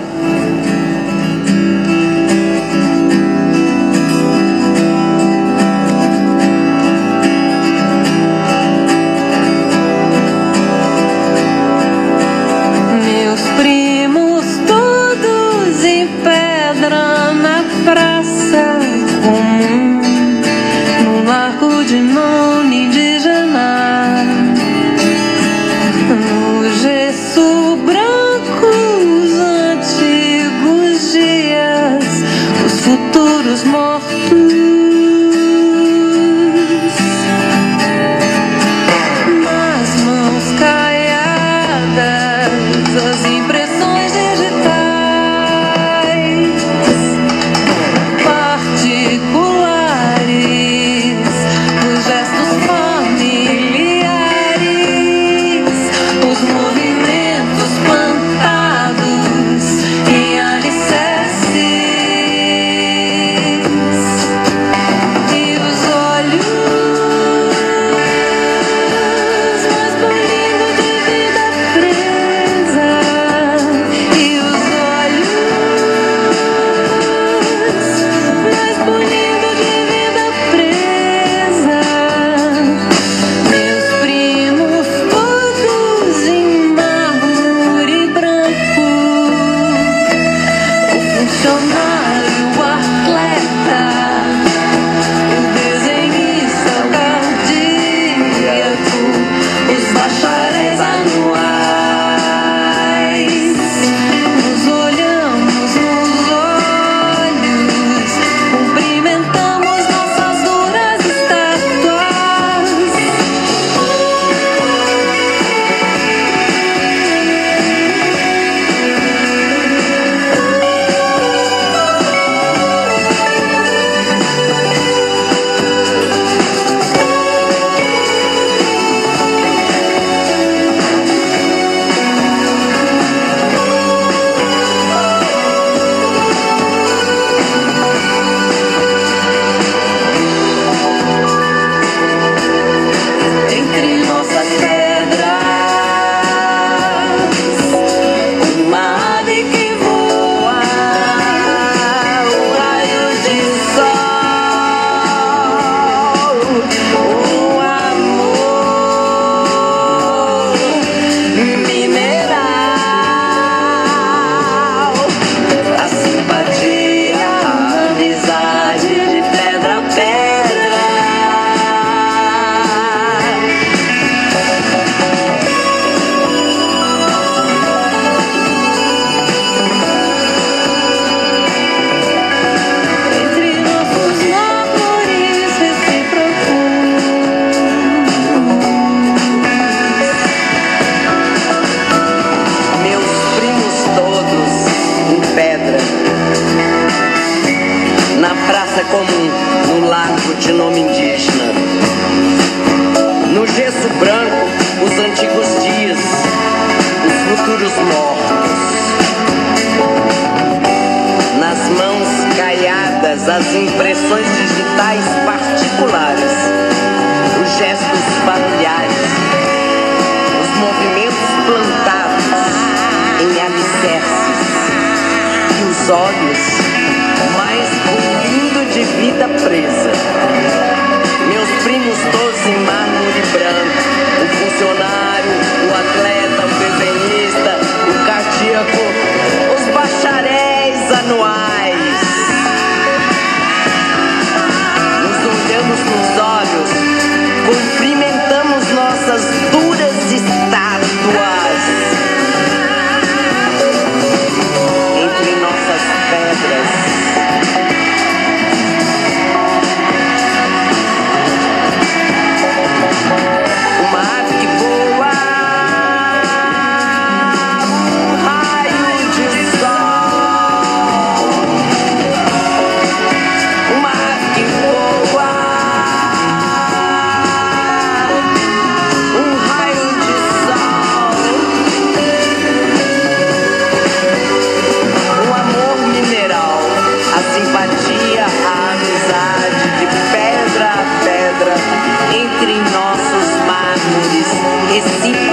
[294.81, 295.24] Você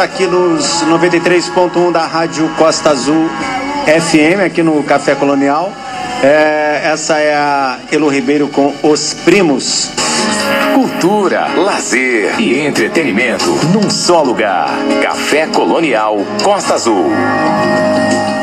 [0.00, 3.28] está aqui nos 93.1 da Rádio Costa Azul
[3.84, 5.70] FM, aqui no Café Colonial.
[6.22, 9.90] É, essa é a Elo Ribeiro com Os Primos.
[10.72, 13.44] Cultura, lazer e entretenimento
[13.74, 14.70] num só lugar.
[15.02, 17.10] Café Colonial Costa Azul.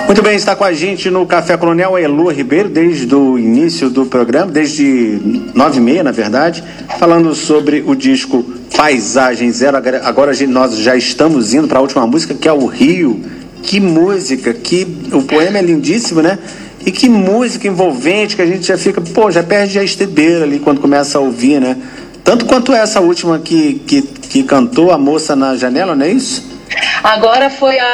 [0.06, 3.90] Muito bem, está com a gente no Café Colonial a Elu Ribeiro, desde o início
[3.90, 5.20] do programa, desde
[5.56, 6.64] nove e meia, na verdade,
[7.00, 8.46] falando sobre o disco
[8.78, 9.76] Paisagem Zero.
[10.04, 13.20] Agora nós já estamos indo para a última música, que é o Rio.
[13.64, 16.38] Que música, que o poema é lindíssimo, né?
[16.86, 20.60] E que música envolvente que a gente já fica, pô, já perde a estebeira ali
[20.60, 21.76] quando começa a ouvir, né?
[22.24, 26.46] Tanto quanto essa última que, que, que cantou a moça na janela, não é isso?
[27.04, 27.86] Agora foi a,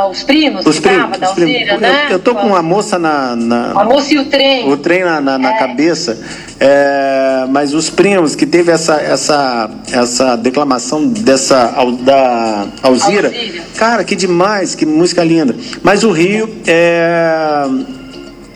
[0.00, 2.06] a, os primos os que primos, da Alzira, né?
[2.06, 3.72] Eu, eu tô com a moça na, na.
[3.72, 4.70] A moça e o trem.
[4.70, 5.58] O trem na, na, na é.
[5.58, 6.18] cabeça.
[6.60, 11.66] É, mas os primos que teve essa, essa, essa declamação dessa
[12.00, 15.54] da Alzira, Alzira, cara, que demais, que música linda.
[15.82, 17.64] Mas o Rio é,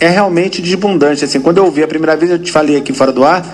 [0.00, 1.24] é realmente desbundante.
[1.24, 3.44] Assim, quando eu ouvi a primeira vez, eu te falei aqui fora do ar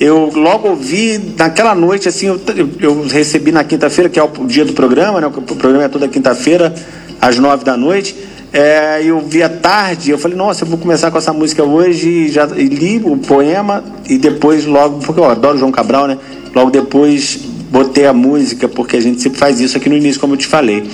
[0.00, 2.40] eu logo ouvi naquela noite, assim, eu,
[2.80, 5.26] eu recebi na quinta-feira, que é o dia do programa, né?
[5.26, 6.72] O programa é toda quinta-feira,
[7.20, 8.14] às nove da noite.
[8.52, 12.08] É, eu vi à tarde, eu falei, nossa, eu vou começar com essa música hoje,
[12.08, 16.18] e já e li o poema e depois logo, porque eu adoro João Cabral, né?
[16.54, 17.36] Logo depois
[17.70, 20.46] botei a música, porque a gente sempre faz isso aqui no início, como eu te
[20.46, 20.88] falei.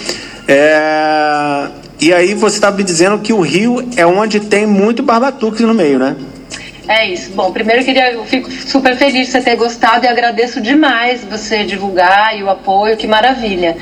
[0.48, 1.68] É,
[2.00, 5.72] e aí você estava me dizendo que o Rio é onde tem muito barbatuques no
[5.72, 6.16] meio, né?
[6.86, 7.30] É isso.
[7.30, 11.24] Bom, primeiro eu queria, eu fico super feliz de você ter gostado e agradeço demais
[11.24, 13.76] você divulgar e o apoio, que maravilha.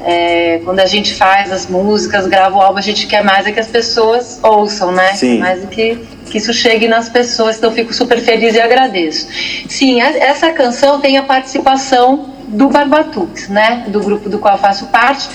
[0.00, 3.52] É, quando a gente faz as músicas, grava o álbum, a gente quer mais é
[3.52, 5.14] que as pessoas ouçam, né?
[5.14, 5.38] Sim.
[5.38, 9.28] Mais é que, que isso chegue nas pessoas, então eu fico super feliz e agradeço.
[9.68, 13.84] Sim, essa canção tem a participação do Barbatux, né?
[13.88, 15.28] Do grupo do qual eu faço parte.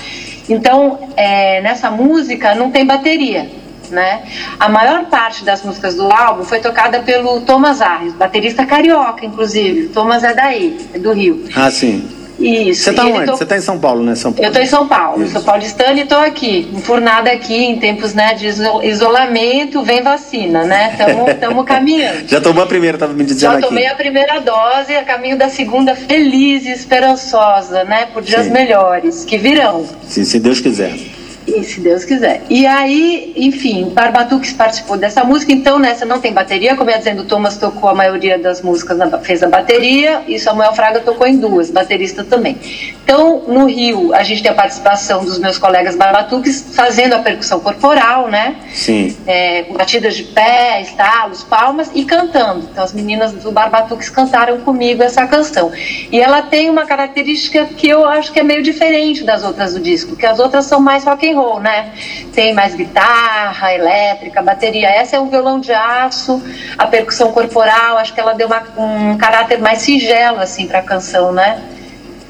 [0.48, 4.24] Então, é, nessa música não tem bateria né?
[4.60, 9.90] A maior parte das músicas do álbum foi tocada pelo Thomas Arres, baterista carioca, inclusive.
[9.90, 11.44] Thomas é daí, é do Rio.
[11.56, 12.08] Ah, sim.
[12.40, 12.84] Isso.
[12.84, 13.26] Você está onde?
[13.26, 14.16] Você está em São Paulo, né?
[14.16, 14.46] São Paulo.
[14.46, 15.24] Eu estou em São Paulo.
[15.24, 15.34] Isso.
[15.34, 20.98] Sou paulistana e estou aqui, enfurnada aqui em tempos né, de isolamento, vem vacina, né?
[21.30, 22.28] Estamos caminhando.
[22.28, 25.50] Já tomou a primeira, estava me dizendo Já tomei a primeira dose, a caminho da
[25.50, 28.08] segunda feliz e esperançosa, né?
[28.14, 28.52] Por dias Sim.
[28.52, 29.86] melhores, que virão.
[30.08, 31.21] Sim, se Deus quiser.
[31.56, 32.44] E se Deus quiser.
[32.50, 37.00] E aí, enfim, Barbatux participou dessa música, então nessa não tem bateria, como eu ia
[37.00, 41.00] dizendo, o Thomas tocou a maioria das músicas, na, fez a bateria, e Samuel Fraga
[41.02, 42.58] tocou em duas, baterista também.
[43.04, 47.60] Então, no Rio, a gente tem a participação dos meus colegas Barbatux fazendo a percussão
[47.60, 48.56] corporal, né?
[48.74, 49.16] Sim.
[49.28, 52.70] É, batidas de pé, estalos, palmas e cantando.
[52.72, 55.72] Então, as meninas do Barbatux cantaram comigo essa canção.
[56.12, 59.80] E ela tem uma característica que eu acho que é meio diferente das outras do
[59.80, 61.92] disco, que as outras são mais rock and roll, né?
[62.34, 64.90] Tem mais guitarra, elétrica, bateria.
[64.90, 66.42] Essa é um violão de aço,
[66.78, 70.84] a percussão corporal, acho que ela deu uma, um caráter mais singelo assim para a
[70.84, 71.62] canção, né?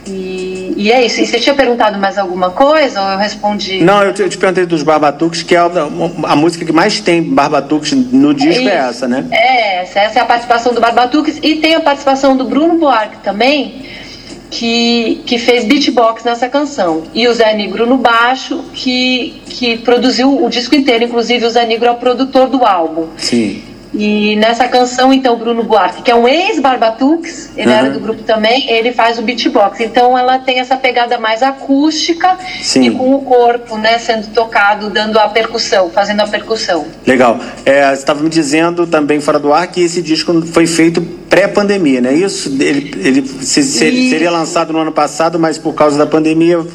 [0.05, 1.21] E, e, é isso.
[1.21, 3.83] E você tinha perguntado mais alguma coisa ou eu respondi?
[3.83, 6.99] Não, eu te, eu te perguntei dos Barbatuques, que é a, a, música que mais
[6.99, 9.25] tem Barbatuques no disco é, é essa, né?
[9.31, 13.17] É, essa, essa é a participação do Barbatuques e tem a participação do Bruno Buarque
[13.23, 13.85] também,
[14.51, 17.03] que, que fez beatbox nessa canção.
[17.13, 21.65] E o Zé Negro no baixo, que, que produziu o disco inteiro, inclusive o Zé
[21.65, 23.07] Negro é o produtor do álbum.
[23.17, 23.63] Sim.
[23.93, 27.77] E nessa canção, então, Bruno Buarque, que é um ex-Barbatux, ele uhum.
[27.77, 29.81] era do grupo também, ele faz o beatbox.
[29.81, 32.83] Então ela tem essa pegada mais acústica Sim.
[32.83, 36.85] e com o corpo, né, sendo tocado, dando a percussão, fazendo a percussão.
[37.05, 37.37] Legal.
[37.65, 42.01] É, você estava me dizendo também fora do ar que esse disco foi feito pré-pandemia,
[42.01, 42.49] não é isso?
[42.59, 46.65] Ele, ele se, seria lançado no ano passado, mas por causa da pandemia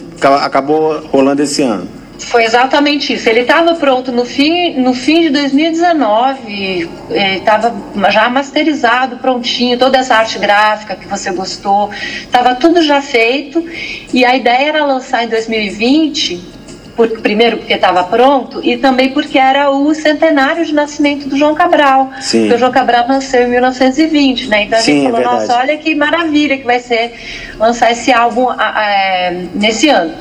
[0.43, 1.96] acabou rolando esse ano.
[2.19, 3.29] Foi exatamente isso.
[3.29, 7.75] Ele estava pronto no fim, no fim de 2019, estava
[8.11, 13.65] já masterizado, prontinho, toda essa arte gráfica que você gostou, estava tudo já feito.
[14.13, 16.57] E a ideia era lançar em 2020,
[16.97, 21.55] por, primeiro porque estava pronto e também porque era o centenário de nascimento do João
[21.55, 22.11] Cabral.
[22.21, 22.41] Sim.
[22.41, 24.63] Porque o João Cabral nasceu em 1920, né?
[24.63, 27.13] Então a Sim, gente falou, é nossa, olha que maravilha que vai ser
[27.59, 30.15] lançar esse álbum é, nesse ano.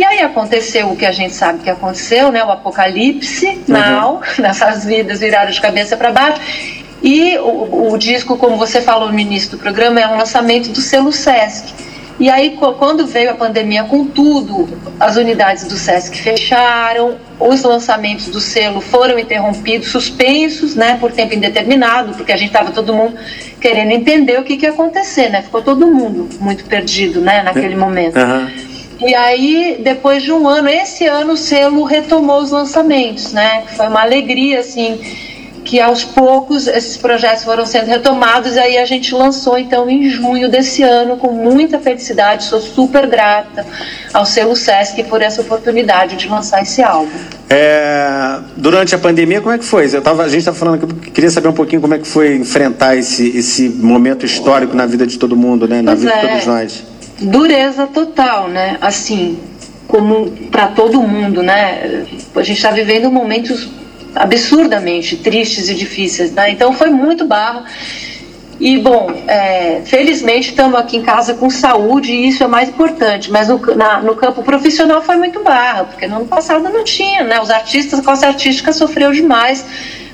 [0.00, 2.42] E aí aconteceu o que a gente sabe que aconteceu, né?
[2.42, 3.62] O apocalipse, uhum.
[3.68, 6.40] now, nessas vidas viraram de cabeça para baixo.
[7.02, 10.80] E o, o, disco, como você falou no início do programa, é um lançamento do
[10.80, 11.74] selo Sesc.
[12.18, 14.66] E aí, quando veio a pandemia com tudo,
[14.98, 21.34] as unidades do Sesc fecharam, os lançamentos do selo foram interrompidos, suspensos, né, por tempo
[21.34, 23.18] indeterminado, porque a gente estava todo mundo
[23.60, 25.42] querendo entender o que, que ia acontecer, né?
[25.42, 28.18] Ficou todo mundo muito perdido, né, naquele momento.
[28.18, 28.69] Uhum.
[29.02, 33.64] E aí, depois de um ano, esse ano o selo retomou os lançamentos, né?
[33.74, 35.00] Foi uma alegria, assim,
[35.64, 38.56] que aos poucos esses projetos foram sendo retomados.
[38.56, 42.44] E aí a gente lançou, então, em junho desse ano, com muita felicidade.
[42.44, 43.66] Sou super grata
[44.12, 47.10] ao selo Sesc por essa oportunidade de lançar esse álbum.
[47.48, 49.88] É, durante a pandemia, como é que foi?
[49.94, 52.36] Eu tava, a gente estava falando que queria saber um pouquinho como é que foi
[52.36, 55.80] enfrentar esse, esse momento histórico na vida de todo mundo, né?
[55.80, 56.20] Na pois vida é.
[56.20, 56.89] de todos nós
[57.20, 58.78] dureza total, né?
[58.80, 59.38] Assim,
[59.86, 62.06] como para todo mundo, né?
[62.34, 63.68] A gente está vivendo momentos
[64.14, 66.50] absurdamente tristes e difíceis, né?
[66.50, 67.64] Então foi muito barra.
[68.58, 73.30] E, bom, é, felizmente estamos aqui em casa com saúde e isso é mais importante.
[73.30, 77.24] Mas no, na, no campo profissional foi muito barra, porque no ano passado não tinha,
[77.24, 77.40] né?
[77.40, 79.64] Os artistas, a classe artística sofreu demais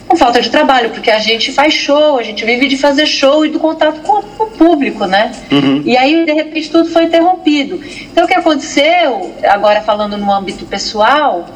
[0.06, 3.44] com falta de trabalho, porque a gente faz show, a gente vive de fazer show
[3.44, 5.32] e do contato com o público, né?
[5.50, 5.82] Uhum.
[5.84, 7.80] E aí, de repente, tudo foi interrompido.
[8.02, 11.46] Então, o que aconteceu, agora falando no âmbito pessoal,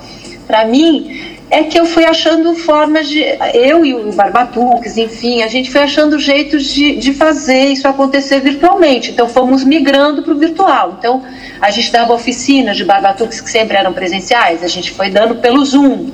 [0.46, 3.22] para mim, é que eu fui achando formas de.
[3.54, 8.40] Eu e o Barbatux, enfim, a gente foi achando jeitos de, de fazer isso acontecer
[8.40, 9.10] virtualmente.
[9.10, 10.96] Então, fomos migrando para o virtual.
[10.98, 11.22] Então,
[11.60, 15.64] a gente dava oficinas de Barbatux que sempre eram presenciais, a gente foi dando pelo
[15.64, 16.10] Zoom.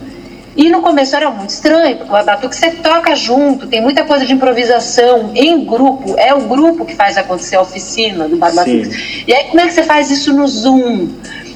[0.57, 4.25] E no começo era muito estranho, porque o batuque você toca junto, tem muita coisa
[4.25, 9.25] de improvisação em grupo, é o grupo que faz acontecer a oficina do batuque.
[9.27, 11.09] E aí como é que você faz isso no Zoom?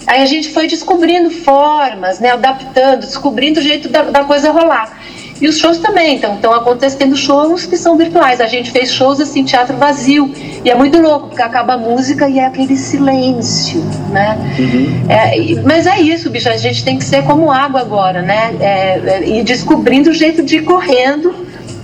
[0.07, 4.99] Aí a gente foi descobrindo formas, né, adaptando, descobrindo o jeito da, da coisa rolar.
[5.41, 8.41] E os shows também, então estão acontecendo shows que são virtuais.
[8.41, 10.31] A gente fez shows assim, teatro vazio.
[10.63, 14.37] E é muito louco, porque acaba a música e é aquele silêncio, né?
[14.59, 15.07] Uhum.
[15.09, 18.55] É, mas é isso, bicho, a gente tem que ser como água agora, né?
[18.61, 21.35] É, é, e descobrindo o jeito de ir correndo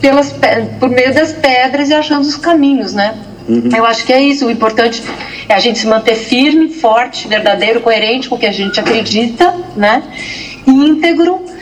[0.03, 0.35] pelas,
[0.79, 3.15] por meio das pedras e achando os caminhos, né?
[3.49, 3.71] Uhum.
[3.75, 4.47] Eu acho que é isso.
[4.47, 5.03] O importante
[5.49, 9.55] é a gente se manter firme, forte, verdadeiro, coerente com o que a gente acredita,
[9.77, 10.03] né?
[10.67, 11.56] Íntegro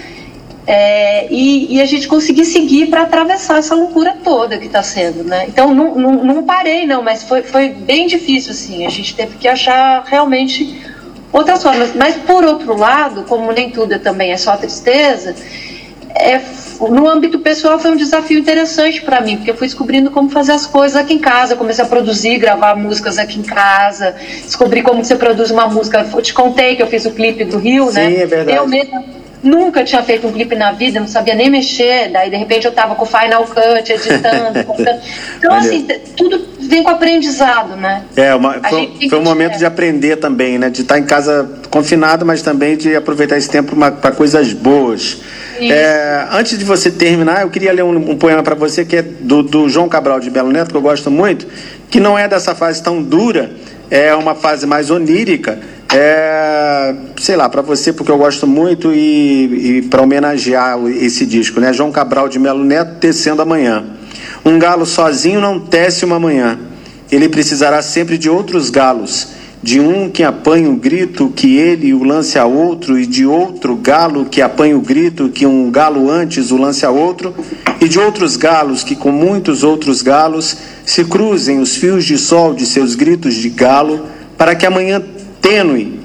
[0.66, 5.22] é, e, e, a gente conseguir seguir para atravessar essa loucura toda que está sendo,
[5.22, 5.44] né?
[5.46, 8.86] Então não, não, não, parei não, mas foi, foi bem difícil assim.
[8.86, 10.82] A gente teve que achar realmente
[11.30, 11.94] outras formas.
[11.94, 15.34] Mas por outro lado, como nem tudo também é só tristeza,
[16.14, 16.40] é,
[16.80, 20.52] no âmbito pessoal foi um desafio interessante para mim, porque eu fui descobrindo como fazer
[20.52, 25.04] as coisas aqui em casa, comecei a produzir, gravar músicas aqui em casa, descobri como
[25.04, 26.06] você produz uma música.
[26.10, 28.22] Eu te contei que eu fiz o clipe do Rio, Sim, né?
[28.22, 28.56] é verdade.
[28.56, 32.36] Eu mesma nunca tinha feito um clipe na vida, não sabia nem mexer, daí de
[32.36, 35.00] repente eu tava com o Final Cut, editando, cortando.
[35.36, 35.60] Então, Olha.
[35.60, 35.86] assim,
[36.16, 38.04] tudo vem com aprendizado, né?
[38.16, 40.70] É, uma, foi, foi um momento de aprender também, né?
[40.70, 45.18] De estar em casa confinado, mas também de aproveitar esse tempo para coisas boas.
[45.60, 49.02] É, antes de você terminar, eu queria ler um, um poema para você que é
[49.02, 51.46] do, do João Cabral de Belo Neto, que eu gosto muito,
[51.90, 53.52] que não é dessa fase tão dura,
[53.90, 55.60] é uma fase mais onírica.
[55.96, 61.60] É, sei lá, para você, porque eu gosto muito e, e para homenagear esse disco,
[61.60, 61.72] né?
[61.72, 63.84] João Cabral de Melo Neto, Tecendo Amanhã.
[64.44, 66.58] Um galo sozinho não tece uma manhã.
[67.12, 69.28] Ele precisará sempre de outros galos,
[69.62, 73.76] de um que apanhe o grito que ele o lance a outro, e de outro
[73.76, 77.32] galo que apanhe o grito que um galo antes o lance a outro,
[77.80, 82.52] e de outros galos que com muitos outros galos se cruzem os fios de sol
[82.52, 85.00] de seus gritos de galo, para que amanhã
[85.44, 86.00] tênue,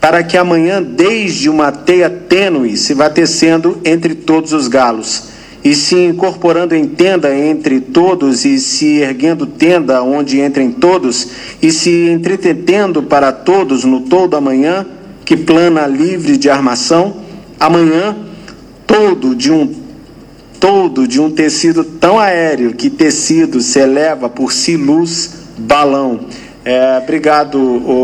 [0.00, 5.24] para que amanhã desde uma teia tênue se vá tecendo entre todos os galos
[5.62, 11.28] e se incorporando em tenda entre todos, e se erguendo tenda onde entrem todos,
[11.60, 14.86] e se entretetendo para todos no todo amanhã,
[15.22, 17.16] que plana livre de armação,
[17.58, 18.16] amanhã
[18.86, 19.90] todo de um
[20.58, 26.20] todo de um tecido tão aéreo que tecido se eleva por si luz balão.
[26.64, 27.58] É, obrigado,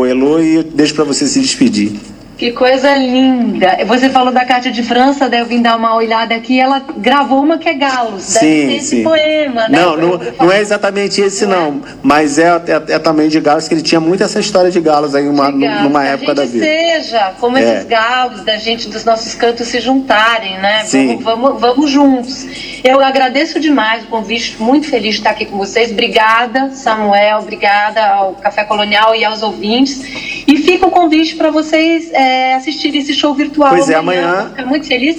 [0.05, 1.91] Elo, e deixo para você se despedir.
[2.37, 3.79] Que coisa linda.
[3.87, 7.41] Você falou da Cátia de França, daí eu vim dar uma olhada aqui, ela gravou
[7.41, 8.33] uma que é Galos.
[8.33, 9.03] Deve Sim, ser esse sim.
[9.03, 9.79] poema, né?
[9.79, 11.95] Não, não, não é exatamente esse Não é?
[12.03, 15.15] mas é, é, é também de galos, que ele tinha muito essa história de galos
[15.15, 16.63] aí uma, de galos, numa época da vida.
[16.63, 17.63] seja como É.
[17.63, 20.83] esses galos da gente, dos nossos cantos se juntarem, né?
[20.85, 21.17] Sim.
[21.17, 22.45] Vamos, vamos, vamos juntos.
[22.83, 25.91] Eu agradeço demais o convite, muito feliz de estar aqui com vocês.
[25.91, 29.99] Obrigada, Samuel, obrigada ao Café Colonial e aos ouvintes.
[30.47, 33.69] E fica o convite para vocês é, assistirem esse show virtual.
[33.69, 35.17] Pois é, amanhã- ficar muito feliz.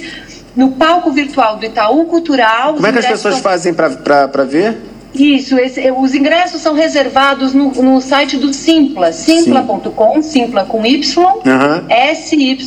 [0.55, 2.73] No palco virtual do Itaú Cultural.
[2.75, 4.77] Como é que as pessoas são- fazem para ver?
[5.13, 11.01] Isso, esse- os ingressos são reservados no, no site do Simpla, simpla.com, Simpla com Y,
[11.45, 11.85] Aham.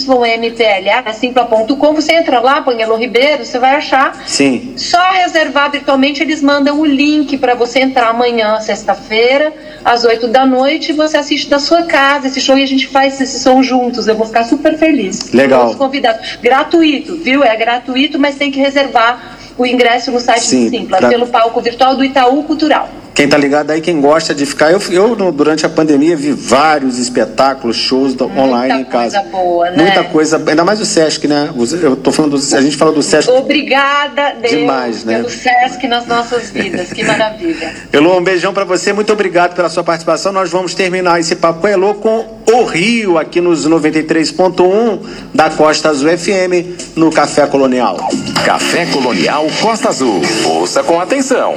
[0.03, 4.23] S-Y-M-P-L-A, simpla.com, você entra lá, põe Elo Ribeiro, você vai achar.
[4.27, 4.73] Sim.
[4.77, 9.53] Só reservar virtualmente, eles mandam o link para você entrar amanhã, sexta-feira,
[9.85, 12.87] às 8 da noite, e você assiste da sua casa esse show e a gente
[12.87, 14.07] faz esse som juntos.
[14.09, 15.33] Eu vou ficar super feliz.
[15.33, 15.63] Legal.
[15.63, 16.37] Todos convidados.
[16.43, 17.43] Gratuito, viu?
[17.43, 21.27] É gratuito, mas tem que reservar o ingresso no site Sim, do Simpla, pra- pelo
[21.27, 22.89] palco virtual do Itaú Cultural.
[23.15, 24.73] Quem tá ligado aí, quem gosta de ficar.
[24.73, 29.21] Eu, eu durante a pandemia, vi vários espetáculos, shows do- online em casa.
[29.21, 29.83] coisa boa, né?
[29.83, 31.51] Muita coisa, ainda mais o Sesc, né?
[31.83, 33.31] Eu tô falando do, A gente fala do Sesc.
[33.31, 35.17] Obrigada, Deus, Demais, né?
[35.17, 36.91] pelo SESC nas nossas vidas.
[36.93, 37.75] Que maravilha.
[37.93, 40.33] Elô, um beijão pra você, muito obrigado pela sua participação.
[40.33, 44.99] Nós vamos terminar esse papo com a Elô com o Rio, aqui nos 93.1
[45.35, 47.99] da Costa Azul FM, no Café Colonial.
[48.45, 50.21] Café Colonial Costa Azul.
[50.47, 51.55] Ouça com atenção.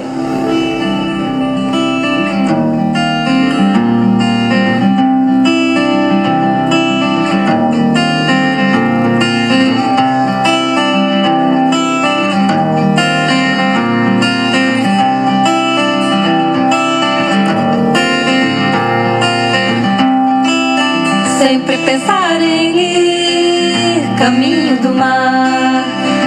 [24.25, 25.85] Caminho do mar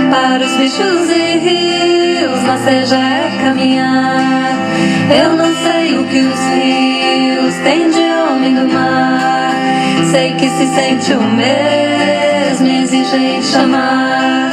[0.09, 4.53] para os bichos e rios, nascer já é caminhar.
[5.21, 9.53] Eu não sei o que os rios têm de homem do mar.
[10.13, 14.53] Sei que se sente o mesmo, exigente amar.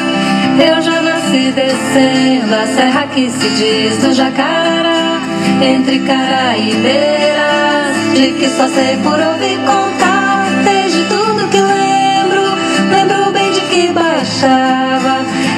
[0.67, 5.21] Eu já nasci descendo a serra que se diz do Jacará,
[5.61, 10.47] entre caraibeiras, de que só sei por ouvir contar.
[10.63, 11.34] Desde tudo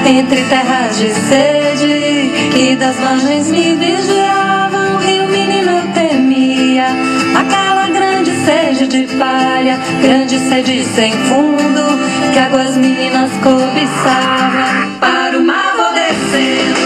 [0.08, 4.98] entre terras de sede, que das margens me vigiavam.
[5.00, 6.88] Rio menino eu temia,
[7.36, 11.84] aquela grande sede de palha, grande sede sem fundo,
[12.32, 14.98] que águas meninas cobiçavam.
[15.00, 16.80] Para o mar vou descendo,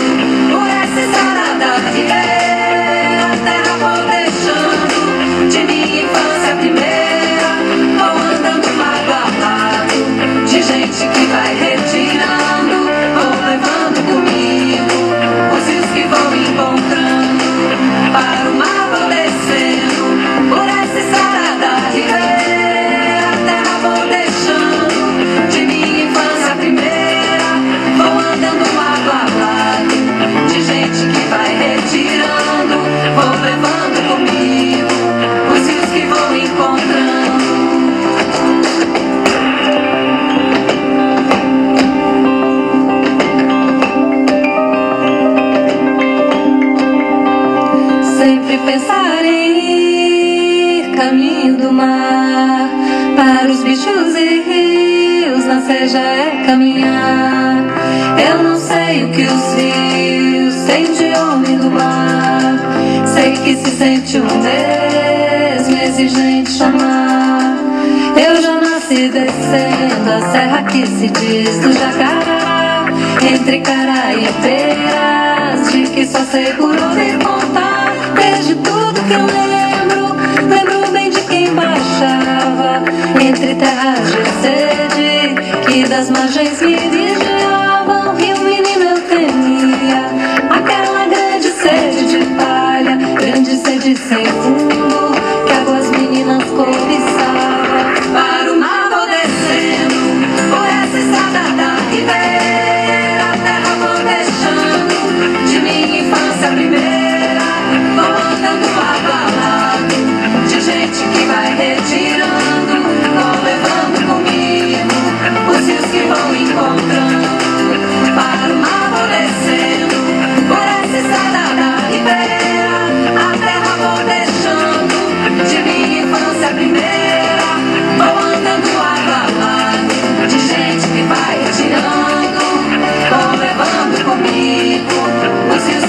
[0.49, 7.49] por essa estrada da ribeira, a terra vou deixando, de minha infância primeira,
[7.99, 8.67] vou andando
[9.41, 11.70] lado, de gente que vai
[16.62, 17.43] encontrando.
[18.14, 19.20] Para o mar
[55.88, 57.66] já é caminhar.
[58.30, 62.60] Eu não sei o que os rios sentem homem do mar.
[63.06, 67.58] Sei que se sente o mesmo exigente chamar.
[68.16, 72.86] Eu já nasci descendo a serra que se diz do Jacará,
[73.22, 77.94] entre Cará e Peiras, de que só sei por ouvir contar.
[78.16, 80.16] Desde tudo que eu lembro,
[80.48, 82.84] lembro bem de quem baixava
[83.20, 84.61] entre terras de sede
[85.92, 87.51] que das margens me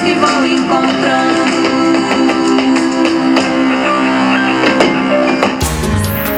[0.03, 1.43] que vou encontrando.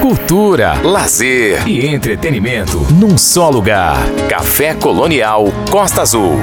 [0.01, 3.97] Cultura, lazer e entretenimento num só lugar.
[4.29, 6.37] Café Colonial Costa Azul.